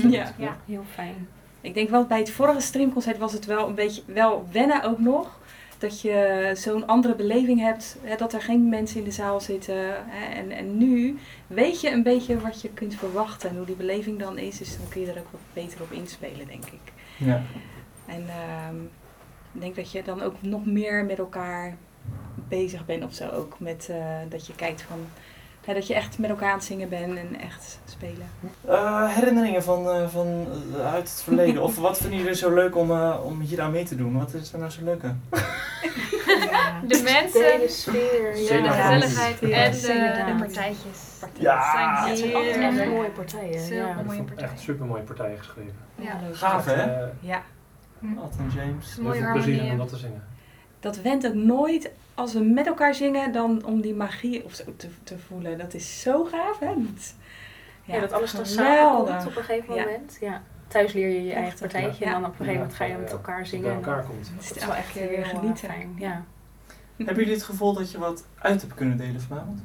[0.09, 0.33] Ja.
[0.37, 1.27] Ja, heel fijn.
[1.61, 4.99] Ik denk wel bij het vorige streamconcert was het wel een beetje wel wennen ook
[4.99, 5.37] nog.
[5.79, 9.75] Dat je zo'n andere beleving hebt, hè, dat er geen mensen in de zaal zitten.
[10.05, 13.75] Hè, en, en nu weet je een beetje wat je kunt verwachten en hoe die
[13.75, 14.57] beleving dan is.
[14.57, 16.93] Dus dan kun je er ook wat beter op inspelen, denk ik.
[17.17, 17.41] Ja.
[18.05, 18.83] En ehm,
[19.53, 21.77] ik denk dat je dan ook nog meer met elkaar
[22.47, 23.29] bezig bent of zo.
[23.29, 24.99] Ook met eh, dat je kijkt van,
[25.73, 28.27] dat je echt met elkaar aan het zingen bent en echt spelen.
[28.67, 31.63] Eh, herinneringen van, eh, van eh, uit het verleden.
[31.63, 34.17] of wat vinden jullie zo leuk om, eh, om hier aan mee te doen?
[34.17, 35.21] Wat is er nou zo leuk aan?
[36.87, 38.31] De mensen, De sfeer.
[38.33, 38.71] de Zeker.
[38.71, 40.99] gezelligheid Ja, en de, de partijtjes.
[41.39, 41.57] Ja.
[42.07, 43.75] Het zijn echt mooie partijen.
[43.75, 44.01] Ja.
[44.05, 44.57] mooie Echt partijen.
[44.59, 45.73] super mooie partijen geschreven.
[45.95, 46.19] Ja.
[46.31, 46.83] Gaaf hè?
[47.19, 47.41] Ja,
[48.17, 48.95] Alton James.
[48.95, 50.23] heel Mooie veel plezier om dat te zingen.
[50.79, 54.63] dat went ook nooit als we met elkaar zingen dan om die magie of zo
[54.77, 55.57] te, te voelen.
[55.57, 56.67] Dat is zo gaaf, hè?
[56.75, 57.13] Dat,
[57.83, 59.07] Ja, dat alles dan geweldig.
[59.07, 59.83] samenkomt op een gegeven Ja.
[59.83, 60.17] moment.
[60.21, 60.41] Ja.
[60.67, 62.13] Thuis leer je je eigen partijtje ja.
[62.15, 63.13] en dan op een gegeven moment ga je Ja, met ja.
[63.15, 63.65] elkaar zingen.
[63.65, 64.27] bij elkaar komt.
[64.27, 65.69] Het Dat is wel echt weer heel eh, genieten.
[65.69, 65.95] fijn.
[65.97, 66.23] Ja.
[66.97, 69.61] Hebben jullie het gevoel dat je wat uit hebt kunnen delen vanavond?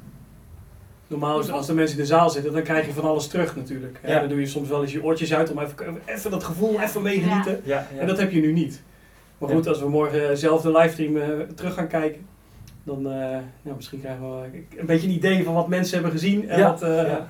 [1.07, 3.57] Normaal is als de mensen in de zaal zitten, dan krijg je van alles terug
[3.57, 3.99] natuurlijk.
[4.07, 4.19] Ja.
[4.21, 7.03] Dan doe je soms wel eens je oortjes uit om even, even dat gevoel even
[7.03, 7.61] meegenieten.
[7.65, 8.01] Ja, ja.
[8.01, 8.83] En dat heb je nu niet.
[9.39, 12.27] Maar goed, als we morgen zelf de livestream eh, terug gaan kijken,
[12.85, 16.49] dan eh, ja, misschien krijgen we een beetje een idee van wat mensen hebben gezien.
[16.49, 17.27] En Ja, wat, eh, ja.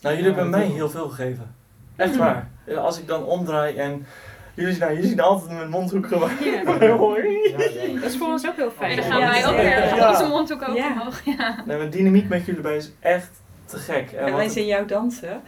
[0.00, 1.54] Nou, jullie hebben mij heel veel gegeven.
[1.96, 2.50] Echt waar.
[2.66, 4.06] Ja, Als ik dan omdraai en
[4.54, 6.30] jullie, nou, jullie zien altijd mijn mondhoek gewoon.
[6.98, 7.54] Hoi.
[7.94, 8.90] Dat is voor ons ook heel fijn.
[8.90, 10.90] En dan gaan wij ook weer onze mondhoek ook Ja.
[10.92, 11.20] omhoog.
[11.24, 11.62] Ja.
[11.66, 14.10] Nee, mijn dynamiek met jullie bij is echt te gek.
[14.12, 15.40] En wij zien jou dansen.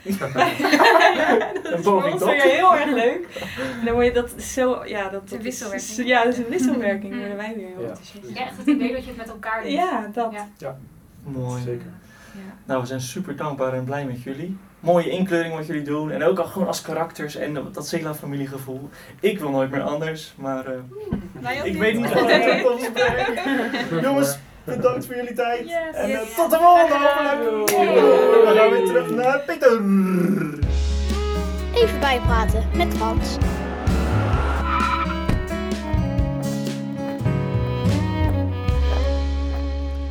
[1.82, 2.02] tot.
[2.22, 3.28] vind je heel erg leuk.
[3.84, 5.90] Dan word je dat zo, ja, dat, dat Een wisselwerking.
[5.90, 7.12] Is, ja, dat is een wisselwerking.
[7.12, 7.18] Mm.
[7.18, 7.88] worden wij weer heel Ja.
[7.88, 8.28] enthousiast.
[8.38, 9.72] Ja, echt het idee dat je het met elkaar doet.
[9.72, 10.32] Ja, dat.
[10.58, 10.76] Ja.
[11.24, 11.62] Mooi.
[11.62, 11.86] Zeker.
[12.32, 12.40] Ja.
[12.64, 14.56] Nou, we zijn super dankbaar en blij met jullie.
[14.80, 16.10] mooie inkleuring wat jullie doen.
[16.10, 18.88] En ook al gewoon als karakters en dat- dat Sela-familiegevoel.
[19.20, 20.72] Ik wil nooit meer anders, maar eh,
[21.60, 21.78] ook ik niet.
[21.78, 23.40] weet niet wat ik op ons brengt.
[24.06, 25.60] Jongens, bedankt voor jullie tijd.
[25.68, 25.94] Yes.
[25.94, 26.34] En eh, Yes.
[26.34, 27.68] tot de volgende hopelijk.
[28.44, 29.80] We gaan weer terug naar Pieter.
[31.74, 33.36] Even bijpraten met Frans.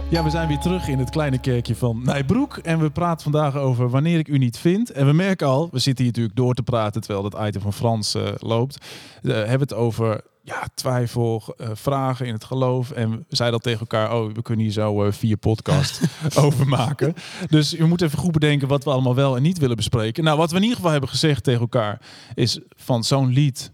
[0.10, 2.58] Ja, we zijn weer terug in het kleine kerkje van Nijbroek.
[2.58, 4.92] En we praten vandaag over wanneer ik u niet vind.
[4.92, 7.74] En we merken al, we zitten hier natuurlijk door te praten terwijl dat item van
[7.74, 8.78] Frans eh, loopt.
[9.22, 12.92] We hebben het over ja, twijfel, eh, vragen in het geloof.
[12.92, 16.00] En we zeiden al tegen elkaar, oh, we kunnen hier zo eh, vier podcasts
[16.46, 17.14] over maken.
[17.50, 20.24] Dus je moet even goed bedenken wat we allemaal wel en niet willen bespreken.
[20.24, 22.02] Nou, wat we in ieder geval hebben gezegd tegen elkaar
[22.34, 23.72] is van zo'n lied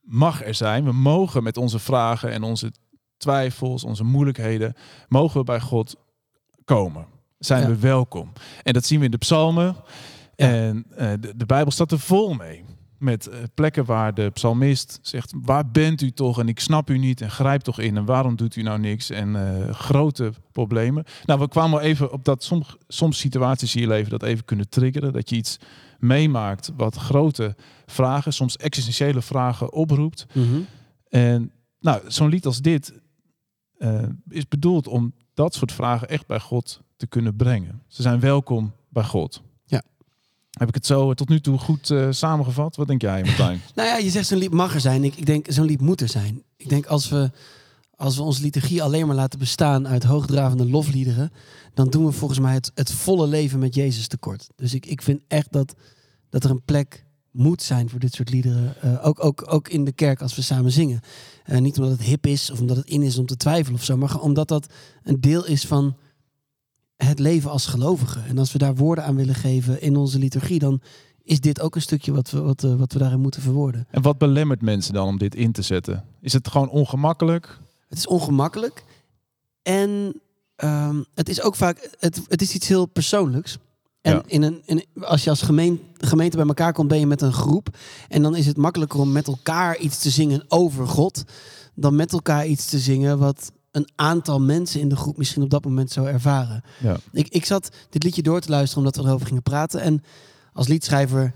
[0.00, 0.84] mag er zijn.
[0.84, 2.72] We mogen met onze vragen en onze
[3.16, 4.74] twijfels, onze moeilijkheden,
[5.08, 5.94] mogen we bij God
[6.64, 7.06] komen.
[7.38, 7.68] Zijn Ja.
[7.68, 8.32] we welkom.
[8.62, 9.76] En dat zien we in de psalmen.
[10.36, 12.64] En eh, de, de Bijbel staat er vol mee.
[13.04, 16.38] Met eh, plekken waar de psalmist zegt, waar bent u toch?
[16.38, 17.96] En ik snap u niet en grijp toch in.
[17.96, 19.10] En waarom doet u nou niks?
[19.10, 21.04] En eh, grote problemen.
[21.24, 24.68] Nou, we kwamen even op dat soms, soms situaties in je leven dat even kunnen
[24.68, 25.12] triggeren.
[25.12, 25.58] Dat je iets
[25.98, 27.54] meemaakt wat grote
[27.86, 30.26] vragen, soms existentiële vragen oproept.
[30.32, 30.60] Mhm.
[31.08, 32.92] En nou, zo'n lied als dit
[33.78, 37.82] eh, is bedoeld om dat soort vragen echt bij God te kunnen brengen.
[37.86, 39.42] Ze zijn welkom bij God.
[40.54, 42.76] Heb ik het zo tot nu toe goed eh, samengevat?
[42.76, 43.60] Wat denk jij, Martijn?
[43.74, 45.04] Nou ja, je zegt zo'n lied mag er zijn.
[45.04, 46.42] Ik, ik denk zo'n lied moet er zijn.
[46.56, 47.30] Ik denk als we,
[47.96, 51.32] als we onze liturgie alleen maar laten bestaan uit hoogdravende lofliederen,
[51.74, 54.48] dan doen we volgens mij het, het volle leven met Jezus tekort.
[54.56, 55.74] Dus ik, ik vind echt dat,
[56.30, 58.74] dat er een plek moet zijn voor dit soort liederen.
[58.80, 61.00] Eh, ook, ook, ook in de kerk als we samen zingen.
[61.44, 63.84] Eh, niet omdat het hip is of omdat het in is om te twijfelen of
[63.84, 65.96] zo, maar omdat dat een deel is van
[67.04, 68.24] het leven als gelovigen.
[68.26, 70.80] En als we daar woorden aan willen geven in onze liturgie, dan
[71.22, 73.86] is dit ook een stukje wat we, wat, eh, wat we daarin moeten verwoorden.
[73.90, 76.04] En wat belemmert mensen dan om dit in te zetten?
[76.20, 77.58] Is het gewoon ongemakkelijk?
[77.88, 78.84] Het is ongemakkelijk.
[79.62, 80.20] En
[80.56, 83.58] ehm, het is ook vaak, het, het is iets heel persoonlijks.
[84.00, 84.22] En Ja.
[84.26, 87.32] in een, in, als je als gemeen, gemeente bij elkaar komt, ben je met een
[87.32, 87.76] groep.
[88.08, 91.24] En dan is het makkelijker om met elkaar iets te zingen over God.
[91.74, 95.50] Dan met elkaar iets te zingen wat een aantal mensen in de groep misschien op
[95.50, 96.64] dat moment zou ervaren.
[96.80, 96.96] Ja.
[97.12, 99.80] Ik, ik zat dit liedje door te luisteren omdat we erover gingen praten.
[99.80, 100.02] En
[100.52, 101.32] als liedschrijver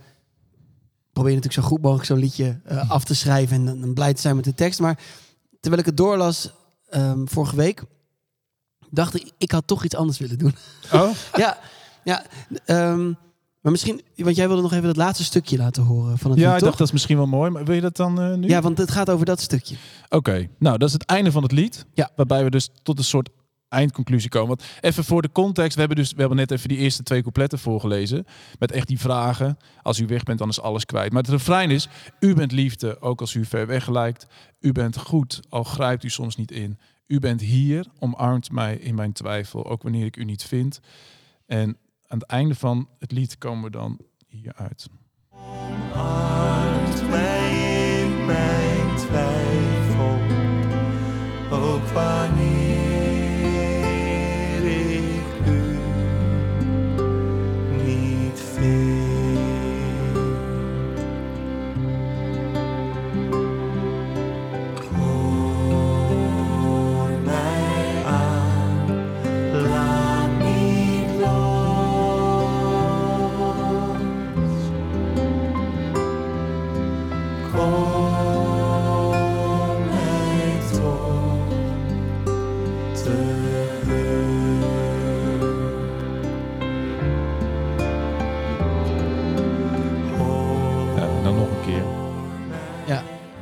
[1.12, 3.94] probeer je natuurlijk zo goed mogelijk zo'n liedje eh, af te schrijven en dan, dan
[3.94, 4.81] blij te zijn met de tekst.
[4.81, 4.98] Maar
[5.61, 6.51] terwijl ik het doorlas
[6.88, 7.83] ehm, vorige week,
[8.90, 10.55] dacht ik, ik had toch iets anders willen doen.
[10.92, 11.11] Oh?
[11.44, 11.59] ja,
[12.05, 12.24] ja
[12.64, 13.12] ehm,
[13.68, 16.46] maar misschien, want jij wilde nog even dat laatste stukje laten horen van het Ja,
[16.46, 16.68] lied, ik toch?
[16.68, 17.50] dacht dat is misschien wel mooi.
[17.50, 18.48] Maar wil je dat dan eh, nu?
[18.48, 19.76] Ja, want het gaat over dat stukje.
[20.09, 21.87] Oké, nou dat is het einde van het lied.
[21.94, 22.11] Ja.
[22.16, 23.28] Waarbij we dus tot een soort
[23.68, 24.48] eindconclusie komen.
[24.48, 27.20] Want even voor de context, we hebben dus we hebben net even die eerste twee
[27.20, 28.26] coupletten voorgelezen.
[28.59, 29.59] Met echt die vragen.
[29.83, 31.12] Als u weg bent, dan is alles kwijt.
[31.12, 31.88] Maar het refrein is,
[32.20, 34.26] u bent liefde, ook als u ver weg lijkt.
[34.61, 36.78] U bent goed, al grijpt u soms niet in.
[37.07, 40.81] U bent hier, omarmt mij in mijn twijfel, ook wanneer ik u niet vind.
[41.46, 41.76] En
[42.09, 44.88] aan het einde van het lied komen we dan hier uit.
[45.33, 45.38] In
[48.27, 48.99] mijn
[51.51, 51.87] ook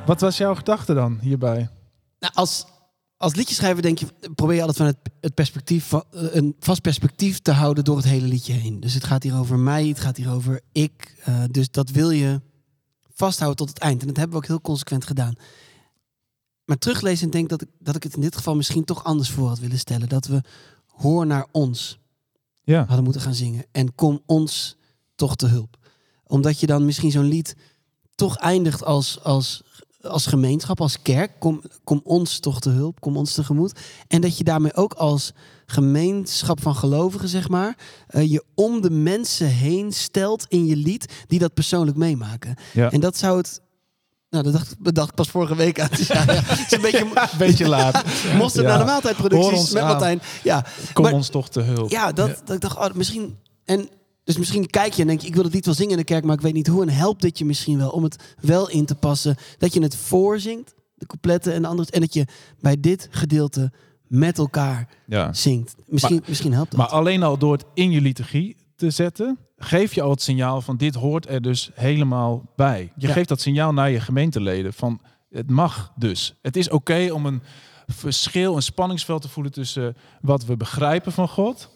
[0.06, 1.68] Wat was jouw gedachte dan hierbij?
[2.18, 2.64] Nou, als,
[3.16, 6.80] als liedjeschrijver denk je, probeer je altijd van het, het perspectief, van, eh, een vast
[6.82, 8.80] perspectief te houden door het hele liedje heen.
[8.80, 11.14] Dus het gaat hier over mij, het gaat hier over ik.
[11.24, 12.40] eh, dus dat wil je
[13.14, 14.00] vasthouden tot het eind.
[14.00, 15.34] En dat hebben we ook heel consequent gedaan.
[16.64, 19.48] Maar teruglezen denk dat ik, dat ik het in dit geval misschien toch anders voor
[19.48, 20.08] had willen stellen.
[20.08, 20.40] Dat we
[20.86, 21.98] hoor naar ons
[22.62, 22.84] Ja.
[22.86, 23.64] hadden moeten gaan zingen.
[23.72, 24.76] En kom ons
[25.14, 25.76] toch te hulp.
[26.24, 27.56] Omdat je dan misschien zo'n lied
[28.14, 29.62] toch eindigt als, als,
[30.08, 31.30] als gemeenschap, als kerk.
[31.38, 33.80] Kom, kom ons toch te hulp, kom ons tegemoet.
[34.08, 35.32] En dat je daarmee ook als
[35.66, 41.12] gemeenschap van gelovigen, zeg maar, eh, je om de mensen heen stelt in je lied
[41.26, 42.54] die dat persoonlijk meemaken.
[42.72, 42.90] Ja.
[42.90, 43.60] En dat zou het.
[44.30, 45.88] Nou, dat dacht, bedacht pas vorige week aan.
[45.96, 48.04] Dus ja, ja, het is een beetje, Beetje laat.
[48.54, 48.62] Ja.
[48.62, 49.88] naar de maaltijdproducties met aan.
[49.88, 50.20] Martijn.
[50.42, 51.90] Ja, Kom maar- ons toch te hulp.
[51.90, 53.38] ja, dat, dat ik dacht, oh, misschien.
[53.64, 53.88] En
[54.26, 56.04] Dus misschien kijk je en denk je, ik wil het lied wel zingen in de
[56.04, 56.82] kerk, maar ik weet niet hoe.
[56.82, 59.36] En helpt dit je misschien wel om het wel in te passen.
[59.58, 61.90] Dat je het voorzingt, de coupletten en de andere.
[61.90, 62.26] En dat je
[62.60, 63.72] bij dit gedeelte
[64.08, 65.32] met elkaar Ja.
[65.32, 65.74] zingt.
[65.86, 66.80] Misschien, Maar- misschien helpt dat.
[66.80, 70.60] Maar alleen al door het in je liturgie te zetten, geef je al het signaal
[70.60, 72.92] van dit hoort er dus helemaal bij.
[72.96, 73.12] Je Ja.
[73.12, 76.34] geeft dat signaal naar je gemeenteleden van het mag dus.
[76.42, 77.42] Het is oké om een
[77.86, 81.70] verschil, een spanningsveld te voelen tussen wat we begrijpen van God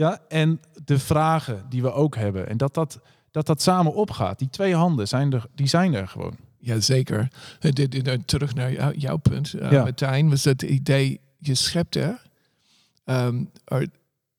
[0.00, 2.48] ja, en de vragen die we ook hebben.
[2.48, 4.38] En dat dat, dat, dat samen opgaat.
[4.38, 6.36] Die twee handen zijn er, die zijn er gewoon.
[6.58, 7.28] Jazeker.
[7.60, 9.82] Eh, dit- Terug naar jou- jouw punt, eh, Ja.
[9.82, 12.22] Martijn, was het idee, je schept er,
[13.04, 13.88] ehm, er-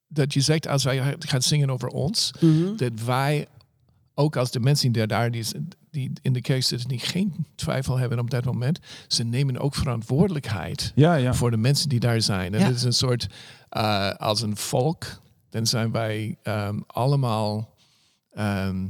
[0.07, 2.75] dat je zegt als wij gaan zingen over ons, Mhm.
[2.75, 3.47] dat wij,
[4.13, 5.45] ook als de mensen die daar die,
[5.91, 9.75] die in de kerk zitten, die geen twijfel hebben op dat moment, ze nemen ook
[9.75, 11.33] verantwoordelijkheid Ja, ja.
[11.33, 12.53] voor de mensen die daar zijn.
[12.53, 12.65] En Ja.
[12.65, 13.27] het is een soort,
[13.69, 15.05] eh, als een volk,
[15.51, 17.73] dan zijn wij ehm, allemaal,
[18.31, 18.85] ehm,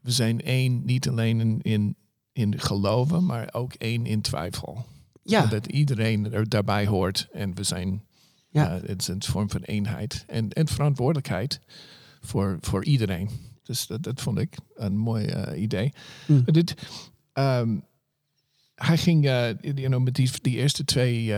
[0.00, 1.96] we zijn één, niet alleen in, in,
[2.32, 4.84] in geloven, maar ook één in twijfel.
[5.22, 5.46] Ja.
[5.46, 8.04] Dat iedereen er daarbij hoort en we zijn,
[8.48, 8.76] Ja.
[8.76, 11.60] eh, het is een vorm van eenheid en, en verantwoordelijkheid
[12.20, 13.30] voor, voor iedereen.
[13.62, 15.92] Dus dat, dat vond ik een mooi eh, idee.
[16.26, 16.44] Mm.
[16.44, 16.74] Dit,
[17.32, 17.78] ehm,
[18.74, 21.34] hij ging eh, you know, met die, die eerste twee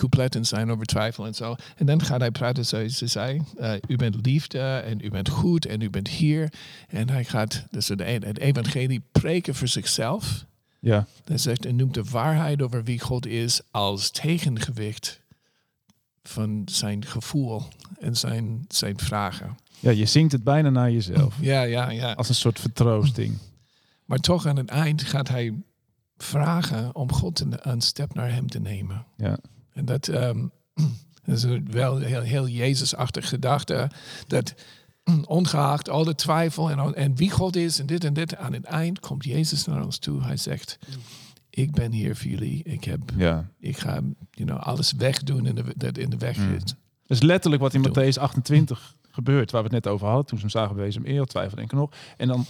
[0.00, 1.56] coupletten zijn over twijfel en zo.
[1.76, 3.42] En dan gaat hij praten zoals ze zei.
[3.58, 6.52] eh, u bent liefde en u bent goed en u bent hier.
[6.88, 10.44] En hij gaat dus het, het evangelie preken voor zichzelf.
[10.78, 11.06] Ja.
[11.24, 15.20] Hij zegt en noemt de waarheid over wie God is als tegengewicht
[16.22, 17.62] van zijn gevoel
[17.98, 19.56] en zijn, zijn vragen.
[19.80, 21.34] ja, je zingt het bijna naar jezelf.
[21.40, 22.12] Ja, ja, ja.
[22.12, 23.38] Als een soort vertroosting.
[24.04, 25.54] Maar toch aan het eind gaat hij
[26.16, 29.04] vragen om God een, een stap naar hem te nemen.
[29.16, 29.38] Ja.
[29.80, 30.46] En dat, ehm,
[31.24, 33.90] dat is een wel heel, heel Jezusachtig gedachte.
[34.26, 34.54] Dat
[35.26, 38.64] ongeacht al de twijfel en, en wie God is en dit en dit, aan het
[38.64, 40.22] eind komt Jezus naar ons toe.
[40.22, 40.78] Hij zegt,
[41.50, 42.62] ik ben hier voor jullie.
[42.64, 43.50] Ik, heb, Ja.
[43.58, 46.54] ik ga you know, alles wegdoen in de, dat in de weg Mm.
[46.54, 46.62] is.
[46.64, 47.88] Dat is letterlijk wat in.
[47.88, 50.26] Matthäus 28 gebeurt, waar we het net over hadden.
[50.26, 51.90] Toen ze hem zagen bewezen hem eer, twijfel ik nog.
[52.16, 52.44] En dan,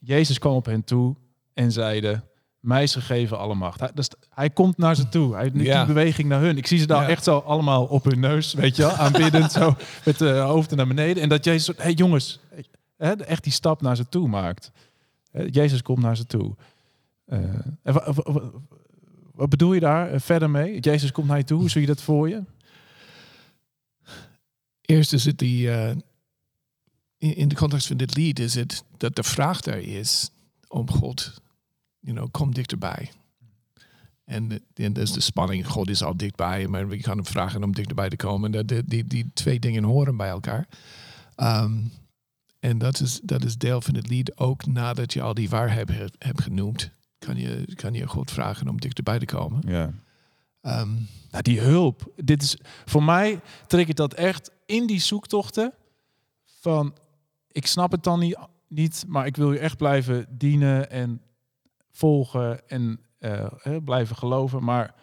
[0.00, 1.16] Jezus kwam op hen toe
[1.54, 2.22] en zeide,
[2.64, 3.80] mij is gegeven alle macht.
[3.80, 5.34] Hij, dus hij komt naar ze toe.
[5.34, 5.84] Hij doet Ja.
[5.84, 6.56] die beweging naar hun.
[6.56, 7.08] Ik zie ze daar Ja.
[7.08, 10.86] echt zo allemaal op hun neus, weet je wel, aanbiddend zo met de hoofden naar
[10.86, 11.22] beneden.
[11.22, 12.40] En dat Jezus, hé hey, jongens,
[12.96, 14.70] hè, echt die stap naar ze toe maakt.
[15.30, 16.54] Eh, Jezus komt naar ze toe.
[17.26, 17.38] Eh,
[17.82, 17.94] en
[19.34, 20.80] wat bedoel je daar eh, verder mee?
[20.80, 22.42] Jezus komt naar je toe, hoe zie je dat voor je?
[24.80, 25.90] Eerst is het die, eh,
[27.18, 30.30] in, in de context van dit lied, is het dat de vraag daar is
[30.68, 31.42] om God,
[32.04, 33.10] you know, kom dichterbij.
[34.24, 37.62] En, en dat is de spanning, God is al dichtbij, maar we gaan hem vragen
[37.62, 38.50] om dichterbij te komen.
[38.50, 40.68] Dat, die, die, die twee dingen horen bij elkaar.
[41.34, 41.72] Ehm,
[42.60, 45.88] en dat is, dat is deel van het lied, ook nadat je al die waarheid
[45.88, 49.62] hebt, hebt genoemd, kan je, kan je God vragen om dichterbij te komen.
[49.66, 49.92] Ja.
[50.60, 50.92] Ehm,
[51.30, 52.12] Nou, die hulp.
[52.16, 55.72] Dit is, voor mij trek ik dat echt in die zoektochten
[56.44, 56.94] van...
[57.48, 58.38] Ik snap het dan niet,
[58.68, 61.20] niet maar ik wil je echt blijven dienen en
[61.94, 64.64] volgen en eh, hè, blijven geloven.
[64.64, 64.94] Maar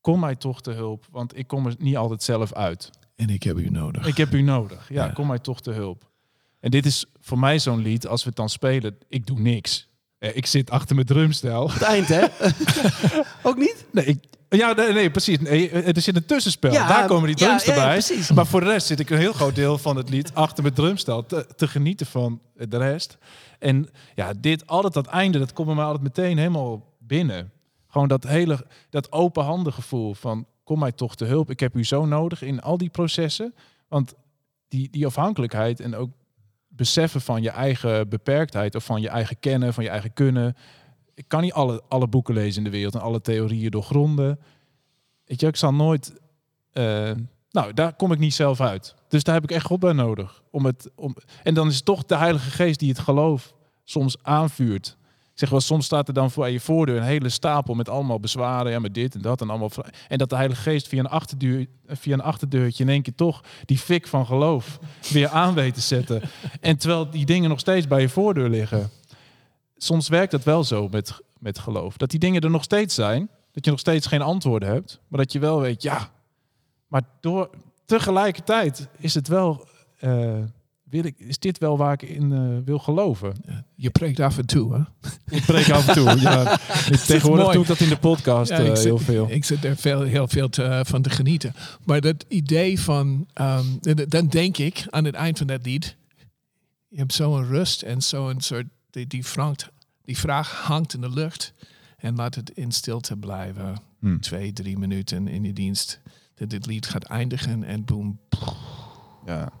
[0.00, 2.90] kom mij toch te hulp, want ik kom er niet altijd zelf uit.
[3.16, 4.06] en ik heb u nodig.
[4.06, 4.88] Ik heb u nodig.
[4.88, 5.12] Ja, Ja.
[5.12, 6.10] kom mij toch te hulp.
[6.60, 9.88] En dit is voor mij zo'n lied, als we het dan spelen, ik doe niks.
[10.18, 11.70] Eh, Ik zit achter mijn drumstel.
[11.70, 12.26] Het eind, hè?
[13.48, 13.84] Ook niet?
[13.92, 14.24] Nee, ik,
[14.56, 15.38] ja, nee, nee, precies.
[15.38, 16.72] Nee, er zit een tussenspel.
[16.72, 17.92] Ja, Daar komen die drums ja, ja, erbij.
[17.92, 18.30] precies.
[18.30, 20.74] Maar voor de rest zit ik een heel groot deel van het lied achter mijn
[20.74, 23.18] drumstel te, te genieten van de rest.
[23.58, 27.52] En ja, dit, altijd dat einde, dat komt bij mij altijd meteen helemaal binnen.
[27.88, 31.50] Gewoon dat hele, dat open handen gevoel van kom mij toch te hulp.
[31.50, 33.54] Ik heb u zo nodig in al die processen.
[33.88, 34.14] Want
[34.68, 36.10] die, die afhankelijkheid en ook
[36.68, 40.56] beseffen van je eigen beperktheid of van je eigen kennen, van je eigen kunnen.
[41.14, 44.38] Ik kan niet alle, alle boeken lezen in de wereld en alle theorieën doorgronden.
[45.24, 46.20] Weet je, ik zal nooit.
[46.72, 47.10] eh,
[47.50, 48.94] nou, daar kom ik niet zelf uit.
[49.08, 50.42] Dus daar heb ik echt God bij nodig.
[50.50, 54.16] Om het, om, en dan is het toch de Heilige Geest die het geloof soms
[54.22, 54.96] aanvuurt.
[55.32, 58.20] Ik zeg wel, soms staat er dan voor je voordeur een hele stapel met allemaal
[58.20, 58.72] bezwaren.
[58.72, 59.70] Ja, met dit en dat en allemaal.
[60.08, 63.40] En dat de Heilige Geest via een, achterdeur, via een achterdeurtje in één keer toch
[63.64, 64.78] die fik van geloof
[65.12, 66.22] weer aan weet te zetten.
[66.60, 68.90] En terwijl die dingen nog steeds bij je voordeur liggen.
[69.82, 71.96] Soms werkt dat wel zo met, met geloof.
[71.96, 73.28] Dat die dingen er nog steeds zijn.
[73.52, 75.00] Dat je nog steeds geen antwoorden hebt.
[75.08, 76.10] Maar dat je wel weet, ja.
[76.86, 77.50] Maar door,
[77.84, 79.66] tegelijkertijd is het wel.
[79.98, 80.38] eh,
[80.82, 83.34] wil ik, is dit wel waar ik in eh, wil geloven?
[83.74, 84.80] Je preekt af en toe, hè?
[85.36, 86.20] Ik preek af en toe.
[86.20, 86.58] Ja.
[87.06, 89.30] Tegenwoordig doe ik dat in de podcast Ja, eh, zit, heel veel.
[89.30, 91.54] Ik zit er veel, heel veel te, van te genieten.
[91.84, 93.66] Maar dat idee van, ehm,
[94.08, 95.96] dan denk ik aan het eind van dat lied,
[96.88, 99.56] je hebt zo'n rust en zo'n soort, die, die, vraag,
[100.02, 101.52] die vraag hangt in de lucht.
[101.96, 103.80] En laat het in stilte blijven.
[103.98, 104.20] Hmm.
[104.20, 106.00] Twee, drie minuten in je dienst.
[106.34, 108.20] Dat dit lied gaat eindigen en boom.
[109.26, 109.52] Ja.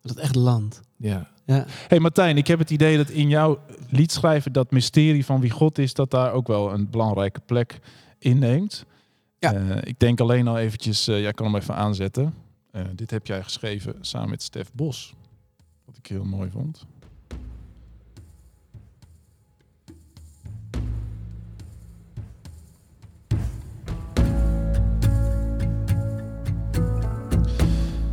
[0.00, 0.80] Dat het echt landt.
[0.96, 1.30] Ja.
[1.44, 1.64] Ja.
[1.68, 3.58] Hey Martijn, ik heb het idee dat in jouw
[3.88, 7.78] liedschrijven dat mysterie van wie God is, dat daar ook wel een belangrijke plek
[8.18, 8.84] inneemt.
[9.38, 9.54] Ja.
[9.54, 12.34] Eh, ik denk alleen al eventjes, eh, jij kan hem even aanzetten.
[12.70, 15.14] Eh, dit heb jij geschreven samen met Stef Bos.
[15.84, 16.86] Wat ik heel mooi vond.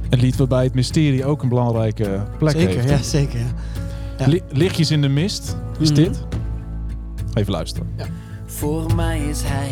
[0.09, 2.89] Een lied waarbij het mysterie ook een belangrijke plek Zeker, heeft.
[2.89, 3.39] ja, zeker.
[3.39, 3.45] Ja.
[4.17, 4.27] Ja.
[4.27, 6.01] Li- Lichtjes in de mist, is Mhm.
[6.03, 6.23] dit?
[7.33, 7.87] Even luisteren.
[8.45, 9.71] Voor mij is hij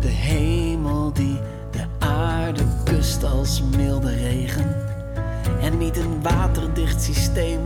[0.00, 1.38] de hemel die
[1.70, 4.76] de aarde kust als milde regen.
[5.62, 7.60] En niet een waterdicht systeem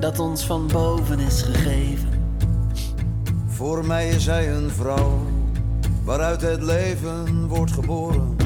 [0.00, 2.08] dat ons van boven is gegeven.
[3.46, 5.18] Voor mij is hij een vrouw
[6.04, 8.36] waaruit het leven wordt geboren.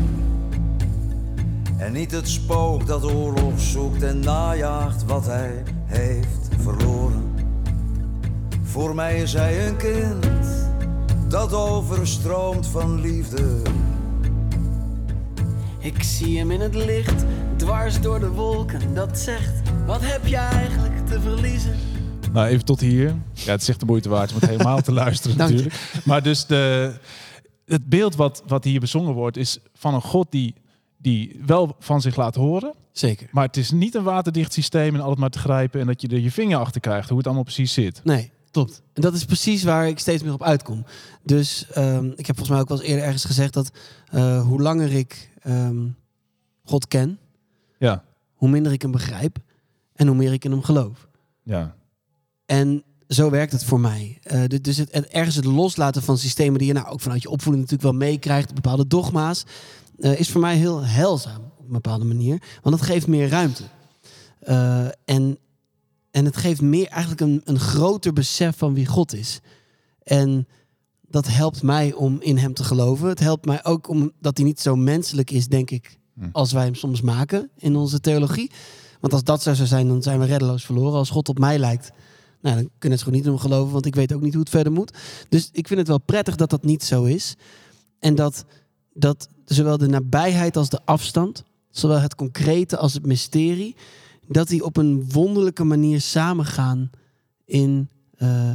[1.85, 7.35] En niet het spook dat oorlog zoekt en najaagt wat hij heeft verloren.
[8.63, 10.27] Voor mij is hij een kind
[11.29, 13.63] dat overstroomt van liefde.
[15.79, 17.25] Ik zie hem in het licht,
[17.57, 21.77] dwars door de wolken, dat zegt: Wat heb je eigenlijk te verliezen?
[22.33, 23.15] Nou, even tot hier.
[23.33, 25.75] Ja, het is echt de moeite waard om het helemaal te luisteren natuurlijk.
[26.05, 26.93] Maar dus de,
[27.67, 30.55] het beeld wat, wat hier bezongen wordt is van een God die,
[31.05, 32.75] die wel van zich laat horen.
[32.93, 33.29] Zeker.
[33.33, 36.09] Maar het is niet een waterdicht systeem en altijd maar te grijpen en dat je
[36.09, 38.01] er je vinger achter krijgt hoe het allemaal precies zit.
[38.05, 38.83] Nee, klopt.
[38.93, 40.85] En dat is precies waar ik steeds meer op uitkom.
[41.23, 43.71] Dus ehm, ik heb volgens mij ook wel eens eerder ergens gezegd dat
[44.11, 45.87] eh, hoe langer ik ehm,
[46.65, 47.19] God ken,
[47.79, 49.37] Ja, hoe minder ik hem begrijp
[49.95, 51.09] en hoe meer ik in hem geloof.
[51.43, 51.75] ja.
[52.47, 54.19] En zo werkt het voor mij.
[54.47, 57.31] Du- dus het, het, ergens het loslaten van systemen die je nou ook vanuit je
[57.31, 59.45] opvoeding natuurlijk wel meekrijgt, bepaalde dogma's,
[59.99, 62.43] eh, is voor mij heel heilzaam op een bepaalde manier.
[62.63, 63.63] Want het geeft meer ruimte.
[64.39, 65.39] Eh, en,
[66.11, 69.41] en het geeft meer eigenlijk een, een groter besef van wie God is.
[70.03, 70.49] En
[71.01, 73.09] dat helpt mij om in hem te geloven.
[73.09, 76.29] Het helpt mij ook omdat hij niet zo menselijk is, denk ik, Hm.
[76.33, 78.51] als wij hem soms maken in onze theologie.
[79.01, 80.99] Want als dat zo zou zijn, dan zijn we reddeloos verloren.
[80.99, 81.91] Als God op mij lijkt,
[82.41, 84.51] nou, dan kunnen ze gewoon niet hem geloven, want ik weet ook niet hoe het
[84.51, 84.97] verder moet.
[85.29, 87.37] Dus ik vind het wel prettig dat dat niet zo is.
[87.99, 88.45] En dat,
[88.93, 93.77] dat zowel de nabijheid als de afstand, zowel het concrete als het mysterie,
[94.29, 96.91] dat die op een wonderlijke manier samengaan
[97.45, 98.51] in, eh,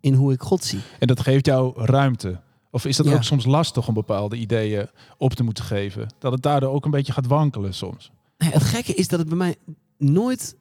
[0.00, 0.80] in hoe ik God zie.
[0.98, 2.40] En dat geeft jou ruimte.
[2.70, 3.14] Of is dat Ja.
[3.14, 4.88] ook soms lastig om bepaalde ideeën
[5.18, 6.14] op te moeten geven?
[6.18, 8.10] Dat het daardoor ook een beetje gaat wankelen soms.
[8.36, 9.56] Het gekke is dat het bij mij
[9.98, 10.56] nooit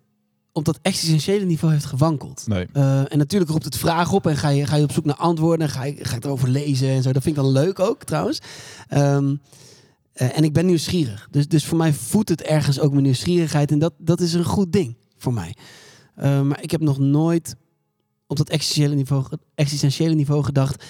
[0.51, 2.43] op dat existentiële niveau heeft gewankeld.
[2.47, 2.67] Nee.
[2.73, 5.15] Eh, en natuurlijk roept het vragen op en ga je, ga je op zoek naar
[5.15, 7.11] antwoorden en ga je, ga je erover lezen en zo.
[7.11, 8.41] Dat vind ik dan leuk ook trouwens.
[8.87, 9.35] Ehm,
[10.19, 11.27] eh, en ik ben nieuwsgierig.
[11.31, 14.43] Dus, dus voor mij voedt het ergens ook mijn nieuwsgierigheid en dat, dat is een
[14.43, 15.55] goed ding voor mij.
[16.15, 17.55] Eh, maar ik heb nog nooit
[18.27, 20.83] op dat existentiële niveau, existentiële niveau gedacht,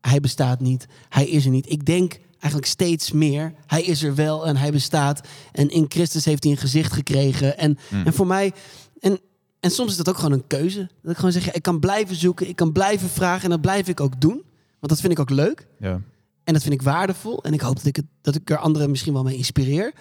[0.00, 1.70] hij bestaat niet, hij is er niet.
[1.70, 5.28] Ik denk eigenlijk steeds meer, hij is er wel en hij bestaat.
[5.52, 7.58] En in Christus heeft hij een gezicht gekregen.
[7.58, 8.06] En, Hmm.
[8.06, 8.52] en voor mij,
[9.00, 9.20] en,
[9.60, 10.90] en soms is dat ook gewoon een keuze.
[11.02, 13.60] Dat ik gewoon zeg, ja, ik kan blijven zoeken, ik kan blijven vragen en dat
[13.60, 14.42] blijf ik ook doen.
[14.78, 15.66] Want dat vind ik ook leuk.
[15.78, 16.00] Ja.
[16.44, 17.42] En dat vind ik waardevol.
[17.44, 19.92] En ik hoop dat ik, het, dat ik er anderen misschien wel mee inspireer.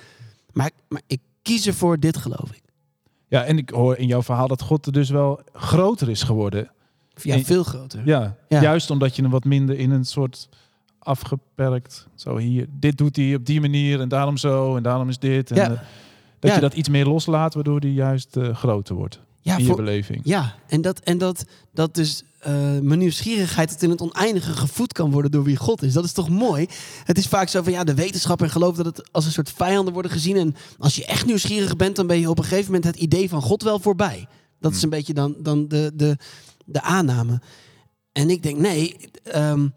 [0.53, 2.61] Maar, ik- maar ik kies ervoor, dit geloof ik.
[3.27, 6.71] Ja, en ik hoor in jouw verhaal dat God er dus wel groter is geworden.
[7.21, 8.01] Ja, En- veel groter.
[8.05, 8.61] Ja, Ja.
[8.61, 10.49] juist omdat je hem wat minder in een soort
[10.99, 12.07] afgeperkt.
[12.15, 15.51] Zo hier, dit doet hij op die manier en daarom zo en daarom is dit.
[15.51, 15.63] En, Ja.
[15.63, 15.79] eh,
[16.39, 16.55] dat Ja.
[16.55, 19.19] je dat iets meer loslaat, waardoor die juist eh, groter wordt.
[19.41, 20.21] Ja, in je voor- beleving.
[20.23, 24.93] Ja, en dat, en dat, dat dus eh, mijn nieuwsgierigheid tot in het oneindige gevoed
[24.93, 25.93] kan worden door wie God is.
[25.93, 26.67] Dat is toch mooi?
[27.03, 29.51] Het is vaak zo van ja, de wetenschap en geloof dat het als een soort
[29.51, 30.37] vijanden worden gezien.
[30.37, 33.29] En als je echt nieuwsgierig bent, dan ben je op een gegeven moment het idee
[33.29, 34.27] van God wel voorbij.
[34.59, 36.17] Dat is een beetje dan, dan de, de,
[36.65, 37.41] de aanname.
[38.11, 39.67] En ik denk, nee, ehm,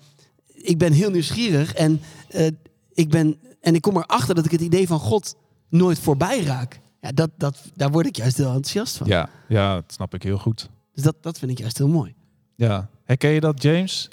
[0.47, 2.47] ik ben heel nieuwsgierig en, eh,
[2.93, 5.35] ik ben, en ik kom erachter dat ik het idee van God
[5.69, 6.81] nooit voorbij raak.
[7.05, 9.07] Ja, dat, dat, daar word ik juist heel enthousiast van.
[9.07, 10.69] Ja, ja, dat snap ik heel goed.
[10.95, 12.15] Dus dat, dat vind ik juist heel mooi.
[12.55, 12.89] Ja.
[13.05, 14.09] Herken je dat, James?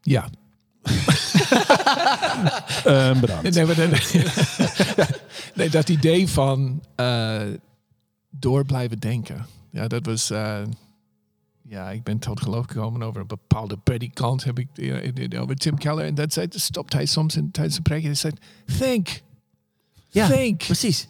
[0.00, 0.28] Ja.
[2.84, 3.54] Ehm, bedankt.
[3.54, 3.88] Nee, maar nee,
[5.54, 7.42] nee, dat idee van eh,
[8.30, 9.46] door blijven denken.
[9.70, 10.30] Ja, dat was...
[10.30, 10.62] eh,
[11.62, 14.44] ja, ik ben tot geloof gekomen over een bepaalde predikant.
[14.44, 16.04] Heb ik eh, over Tim Keller.
[16.04, 18.00] En dat zei, stopt hij soms in, tijdens een preek.
[18.00, 18.32] En hij zei,
[18.78, 19.26] think.
[20.08, 20.58] Ja, think.
[20.64, 21.06] precies.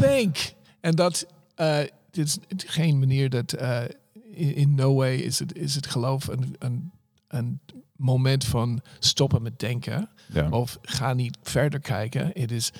[0.00, 0.36] Think.
[0.80, 1.26] En dat...
[1.54, 1.78] eh,
[2.10, 3.82] dit is geen manier dat eh,
[4.30, 6.90] in, in no way is het, is het geloof een, een,
[7.28, 7.60] een
[7.96, 10.08] moment van stoppen met denken.
[10.32, 10.48] Ja.
[10.50, 12.30] Of ga niet verder kijken.
[12.34, 12.72] Het is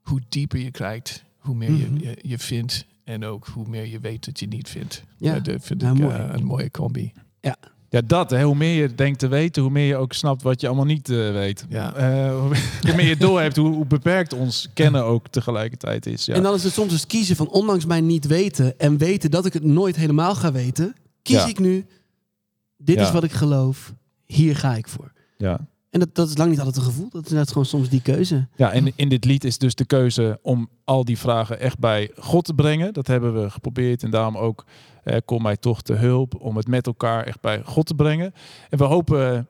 [0.00, 1.98] hoe dieper je kijkt, hoe meer je, Mhm.
[2.02, 2.86] je, je vindt.
[3.04, 5.02] En ook hoe meer je weet dat je niet vindt.
[5.16, 5.34] Ja.
[5.34, 6.14] Ja, dat vind Nou, ik mooi.
[6.16, 7.12] eh, een mooie combi.
[7.40, 7.56] Ja.
[7.92, 8.30] Ja, dat.
[8.30, 8.42] Hè.
[8.42, 11.08] Hoe meer je denkt te weten, hoe meer je ook snapt wat je allemaal niet
[11.10, 11.66] eh, weet.
[11.68, 11.94] Ja.
[11.94, 16.24] Eh, hoe, meer je doorhebt, hoe, hoe beperkt ons kennen ook tegelijkertijd is.
[16.24, 16.34] Ja.
[16.34, 19.46] En dan is het soms dus kiezen van ondanks mij niet weten en weten dat
[19.46, 21.46] ik het nooit helemaal ga weten, kies Ja.
[21.46, 21.86] ik nu,
[22.76, 23.02] dit Ja.
[23.02, 23.94] is wat ik geloof,
[24.26, 25.12] hier ga ik voor.
[25.36, 25.68] ja.
[25.90, 28.02] En dat, dat is lang niet altijd een gevoel, dat is net gewoon soms die
[28.02, 28.48] keuze.
[28.56, 32.10] Ja, en in dit lied is dus de keuze om al die vragen echt bij
[32.16, 32.92] God te brengen.
[32.92, 34.64] Dat hebben we geprobeerd en daarom ook
[35.24, 38.34] kom mij toch te hulp om het met elkaar echt bij God te brengen.
[38.68, 39.40] En we hopen, eh,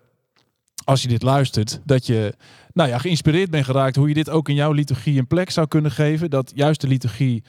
[0.84, 2.34] als je dit luistert, dat je
[2.72, 5.66] nou ja, geïnspireerd bent geraakt hoe je dit ook in jouw liturgie een plek zou
[5.66, 6.30] kunnen geven.
[6.30, 7.44] Dat juist de liturgie,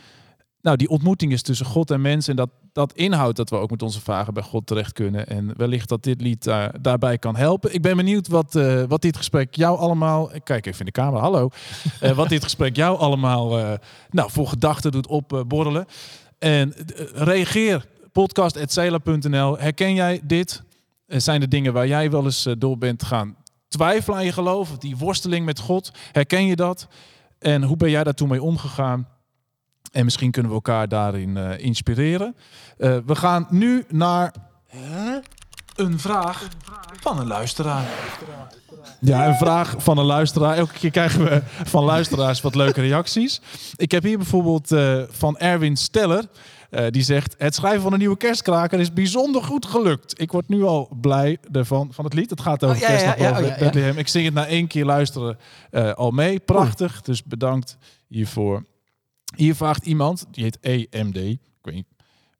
[0.62, 3.70] nou die ontmoeting is tussen God en mens en dat dat inhoudt dat we ook
[3.70, 5.28] met onze vragen bij God terecht kunnen.
[5.28, 7.74] En wellicht dat dit lied daar, daarbij kan helpen.
[7.74, 10.32] Ik ben benieuwd wat, eh, wat dit gesprek jou allemaal...
[10.44, 11.50] Kijk even in de camera, hallo.
[12.00, 13.72] Eh, wat dit gesprek jou allemaal eh,
[14.10, 15.86] nou, voor gedachten doet opborrelen.
[16.42, 19.58] En eh, reageer, podcast.cela.nl.
[19.58, 20.64] Herken jij dit?
[21.08, 23.36] Eh, zijn er dingen waar jij wel eens eh, door bent gaan
[23.68, 24.78] twijfelen aan je geloof?
[24.78, 26.88] Die worsteling met God, herken je dat?
[27.40, 29.08] En hoe ben jij daar toen mee omgegaan?
[29.92, 32.36] En misschien kunnen we elkaar daarin inspireren.
[32.78, 34.34] We gaan nu naar
[35.82, 36.48] een vraag
[37.00, 37.86] van een luisteraar.
[39.00, 40.58] Ja, een vraag van een luisteraar.
[40.58, 43.42] Elke keer krijgen we van luisteraars wat leuke reacties.
[43.76, 46.26] Ik heb hier bijvoorbeeld eh, van Erwin Steller.
[46.70, 50.22] Eh, die zegt: Het schrijven van een nieuwe kerstkraker is bijzonder goed gelukt.
[50.22, 52.30] Ik word nu al blij ervan van het lied.
[52.30, 53.60] Het gaat over Oh, ja, ja, kerst ja, ja, oh, ja, ja.
[53.60, 53.98] Bethlehem.
[53.98, 55.38] Ik zing het na één keer luisteren
[55.72, 56.40] eh, al mee.
[56.40, 57.02] Prachtig.
[57.02, 57.78] Dus bedankt
[58.08, 58.66] hiervoor.
[59.36, 61.16] Hier vraagt iemand, die heet EMD.
[61.16, 61.91] Ik weet niet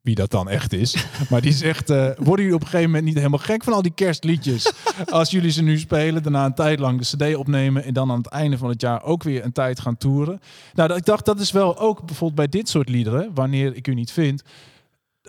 [0.02, 1.06] wie dat dan echt is.
[1.30, 3.82] Maar die zegt, eh, worden jullie op een gegeven moment niet helemaal gek van al
[3.82, 4.72] die kerstliedjes?
[5.10, 7.84] Als jullie ze nu spelen, daarna een tijd lang de cd opnemen...
[7.84, 10.40] en dan aan het einde van het jaar ook weer een tijd gaan toeren.
[10.72, 13.30] Nou, dat- ik dacht, dat is wel ook bijvoorbeeld bij dit soort liederen...
[13.34, 14.42] wanneer ik u niet vind...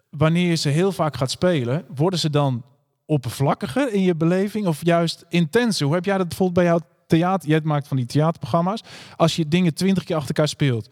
[0.09, 1.86] wanneer je ze heel vaak gaat spelen...
[1.95, 2.63] worden ze dan
[3.05, 5.86] oppervlakkiger in je beleving of juist intenser?
[5.86, 7.49] Hoe heb jij dat bijvoorbeeld bij jouw theater...
[7.49, 8.82] jij maakt van die theaterprogramma's...
[9.15, 10.89] als je dingen twintig keer achter elkaar speelt...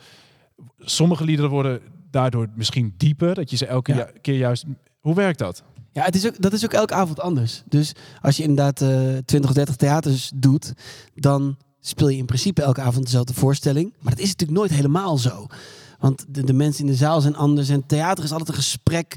[0.80, 1.82] sommige liederen worden
[2.12, 3.34] daardoor misschien dieper...
[3.36, 4.10] dat je ze elke Ja.
[4.22, 4.66] keer juist...
[5.00, 5.64] Hoe werkt dat?
[5.92, 7.64] Ja, het is ook, dat is ook elke avond anders.
[7.68, 7.92] Dus
[8.22, 10.74] als je inderdaad eh 20 of 30 theaters doet,
[11.16, 13.94] dan speel je in principe elke avond dezelfde voorstelling.
[14.00, 15.48] Maar dat is natuurlijk nooit helemaal zo.
[16.00, 17.70] Want de, de mensen in de zaal zijn anders.
[17.70, 19.16] En theater is altijd een gesprek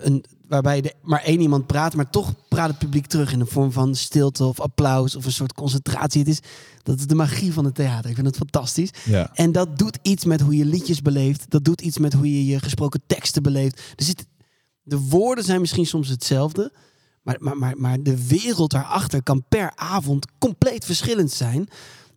[0.00, 3.46] een, waarbij er maar één iemand praat, maar toch praat het publiek terug in de
[3.46, 6.20] vorm van stilte of applaus of een soort concentratie.
[6.20, 6.40] Het is,
[6.82, 8.08] dat is de magie van het theater.
[8.10, 8.90] Ik vind het fantastisch.
[9.04, 9.30] Ja.
[9.34, 11.50] En dat doet iets met hoe je liedjes beleeft.
[11.50, 13.82] Dat doet iets met hoe je je gesproken teksten beleeft.
[14.82, 16.72] De woorden zijn misschien soms hetzelfde.
[17.22, 21.68] Maar, maar, maar, maar de wereld daarachter kan per avond compleet verschillend zijn.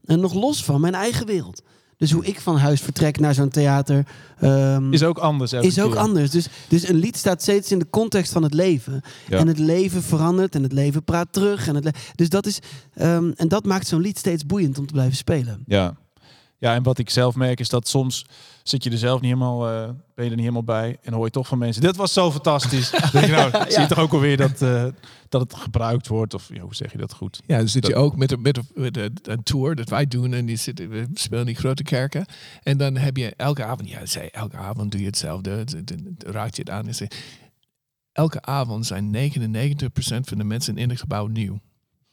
[0.06, 1.62] En nog los van mijn eigen wereld.
[2.02, 4.06] Dus hoe ik van huis vertrek naar zo'n theater.
[4.40, 6.00] ehm, Is ook anders is ook keer.
[6.00, 6.30] anders.
[6.32, 9.02] Dus, dus een lied staat steeds in de context van het leven.
[9.28, 9.38] Ja.
[9.38, 11.68] En het leven verandert en het leven praat terug.
[11.68, 12.60] En het le- dus dat is,
[12.94, 15.64] ehm, en dat maakt zo'n lied steeds boeiend om te blijven spelen.
[15.66, 15.96] Ja.
[16.62, 18.26] Ja, en wat ik zelf merk is dat soms
[18.64, 21.26] zit je er zelf niet helemaal, eh, ben je er niet helemaal bij en hoor
[21.26, 22.90] je toch van mensen, dit was zo fantastisch.
[23.00, 24.86] Dan denk je, nou, zie je toch ook alweer dat, eh,
[25.30, 27.42] dat het gebruikt wordt of ja, hoe zeg je dat goed?
[27.46, 29.90] Ja, dan zit je Dat- ook met, een- met, een- met een- een tour dat
[29.90, 32.26] wij doen en die zitten, we spelen in die grote kerken.
[32.64, 35.94] En dan heb je elke avond, ja, zei, elke avond doe je hetzelfde, d- d-
[36.18, 36.88] d- raad je het aan.
[36.88, 37.10] En zei,
[38.12, 41.60] elke avond zijn 99% van de mensen in het gebouw nieuw.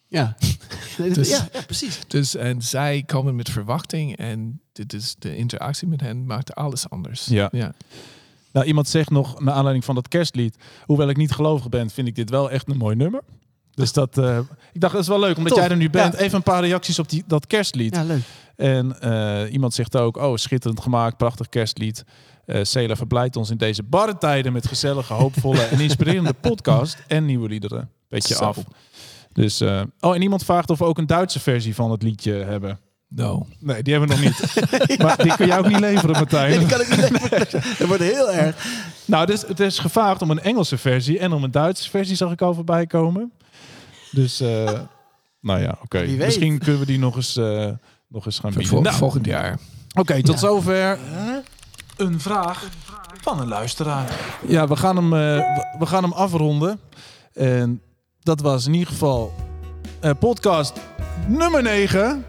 [0.08, 0.36] Ja,
[1.14, 1.98] Dus- ja, ja, precies.
[2.06, 6.90] Dus en zij komen met verwachting en dit is de interactie met hen maakt alles
[6.90, 7.26] anders.
[7.26, 7.48] Ja.
[7.52, 7.72] ja.
[8.52, 12.08] Nou, iemand zegt nog, naar aanleiding van dat kerstlied, hoewel ik niet gelovig ben, vind
[12.08, 13.22] ik dit wel echt een mooi nummer.
[13.74, 14.38] Dus dat, eh,
[14.72, 16.12] ik dacht, dat is wel leuk, omdat Tof, jij er nu bent.
[16.12, 16.18] ja.
[16.18, 17.94] Even een paar reacties op die, dat kerstlied.
[17.94, 18.22] Ja, leuk.
[18.56, 22.04] En eh, iemand zegt ook, oh, schitterend gemaakt, prachtig kerstlied.
[22.44, 27.24] Eh Cela verblijdt ons in deze barre tijden met gezellige, hoopvolle en inspirerende podcast en
[27.24, 27.90] nieuwe liederen.
[28.08, 28.44] Beetje Zo.
[28.44, 28.58] af.
[29.40, 32.32] Dus, eh, oh, en iemand vraagt of we ook een Duitse versie van het liedje
[32.32, 32.78] hebben.
[33.08, 33.46] No.
[33.58, 34.98] Nee, die hebben we nog niet.
[35.02, 36.50] Maar die kun jij ook niet leveren, Martijn.
[36.50, 37.62] Nee, die kan ik niet leveren.
[37.78, 38.66] Dat wordt heel erg.
[39.04, 42.32] Nou, dus het is gevraagd om een Engelse versie en om een Duitse versie, zag
[42.32, 43.32] ik al voorbij komen.
[44.10, 44.70] Dus, eh,
[45.40, 46.00] nou ja, oké.
[46.06, 47.66] Misschien kunnen we die nog eens, eh,
[48.08, 48.68] nog eens gaan bieden.
[48.68, 49.58] vol- Nou, volgend jaar.
[49.98, 50.46] Oké, tot Ja.
[50.46, 50.98] zover
[51.96, 52.68] een vraag
[53.22, 54.10] van een luisteraar.
[54.46, 56.80] Ja, we gaan hem, eh, we- we gaan hem afronden.
[57.34, 57.80] En
[58.28, 59.32] dat was in ieder geval
[60.00, 60.80] eh, podcast
[61.26, 62.24] nummer 9.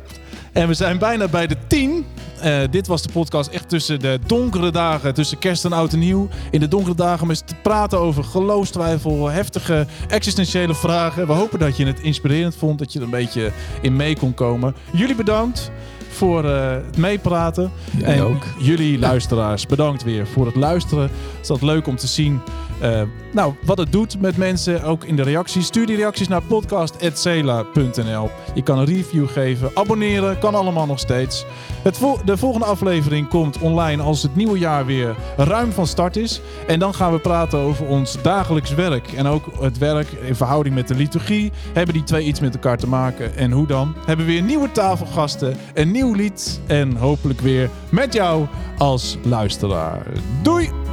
[0.51, 2.05] En we zijn bijna bij de 10.
[2.41, 5.99] Eh, dit was de podcast echt tussen de donkere dagen, tussen kerst en oud en
[5.99, 6.27] nieuw.
[6.51, 11.27] In de donkere dagen met te praten over geloofstwijfel, heftige existentiële vragen.
[11.27, 14.33] We hopen dat je het inspirerend vond, dat je er een beetje in mee kon
[14.33, 14.75] komen.
[14.91, 15.71] Jullie bedankt
[16.09, 17.71] voor eh, het meepraten.
[17.97, 18.43] Jij en ook.
[18.59, 21.03] jullie luisteraars, bedankt weer voor het luisteren.
[21.03, 22.41] Het is altijd leuk om te zien
[22.81, 23.01] eh,
[23.31, 25.65] nou, wat het doet met mensen, ook in de reacties.
[25.65, 28.29] Stuur die reacties naar podcast.cela.nl.
[28.53, 31.45] Je kan een review geven, abonneren, kan allemaal nog steeds.
[31.81, 36.41] Het de volgende aflevering komt online als het nieuwe jaar weer ruim van start is.
[36.67, 39.11] En dan gaan we praten over ons dagelijks werk.
[39.11, 41.51] En ook het werk in verhouding met de liturgie.
[41.73, 43.37] Hebben die twee iets met elkaar te maken?
[43.37, 43.95] En hoe dan?
[44.05, 50.05] Hebben we weer nieuwe tafelgasten, een nieuw lied en hopelijk weer met jou als luisteraar.
[50.41, 50.88] Doei!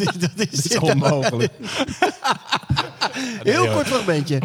[0.14, 1.52] is- dat is onmogelijk.
[3.42, 4.40] Heel kort fragmentje.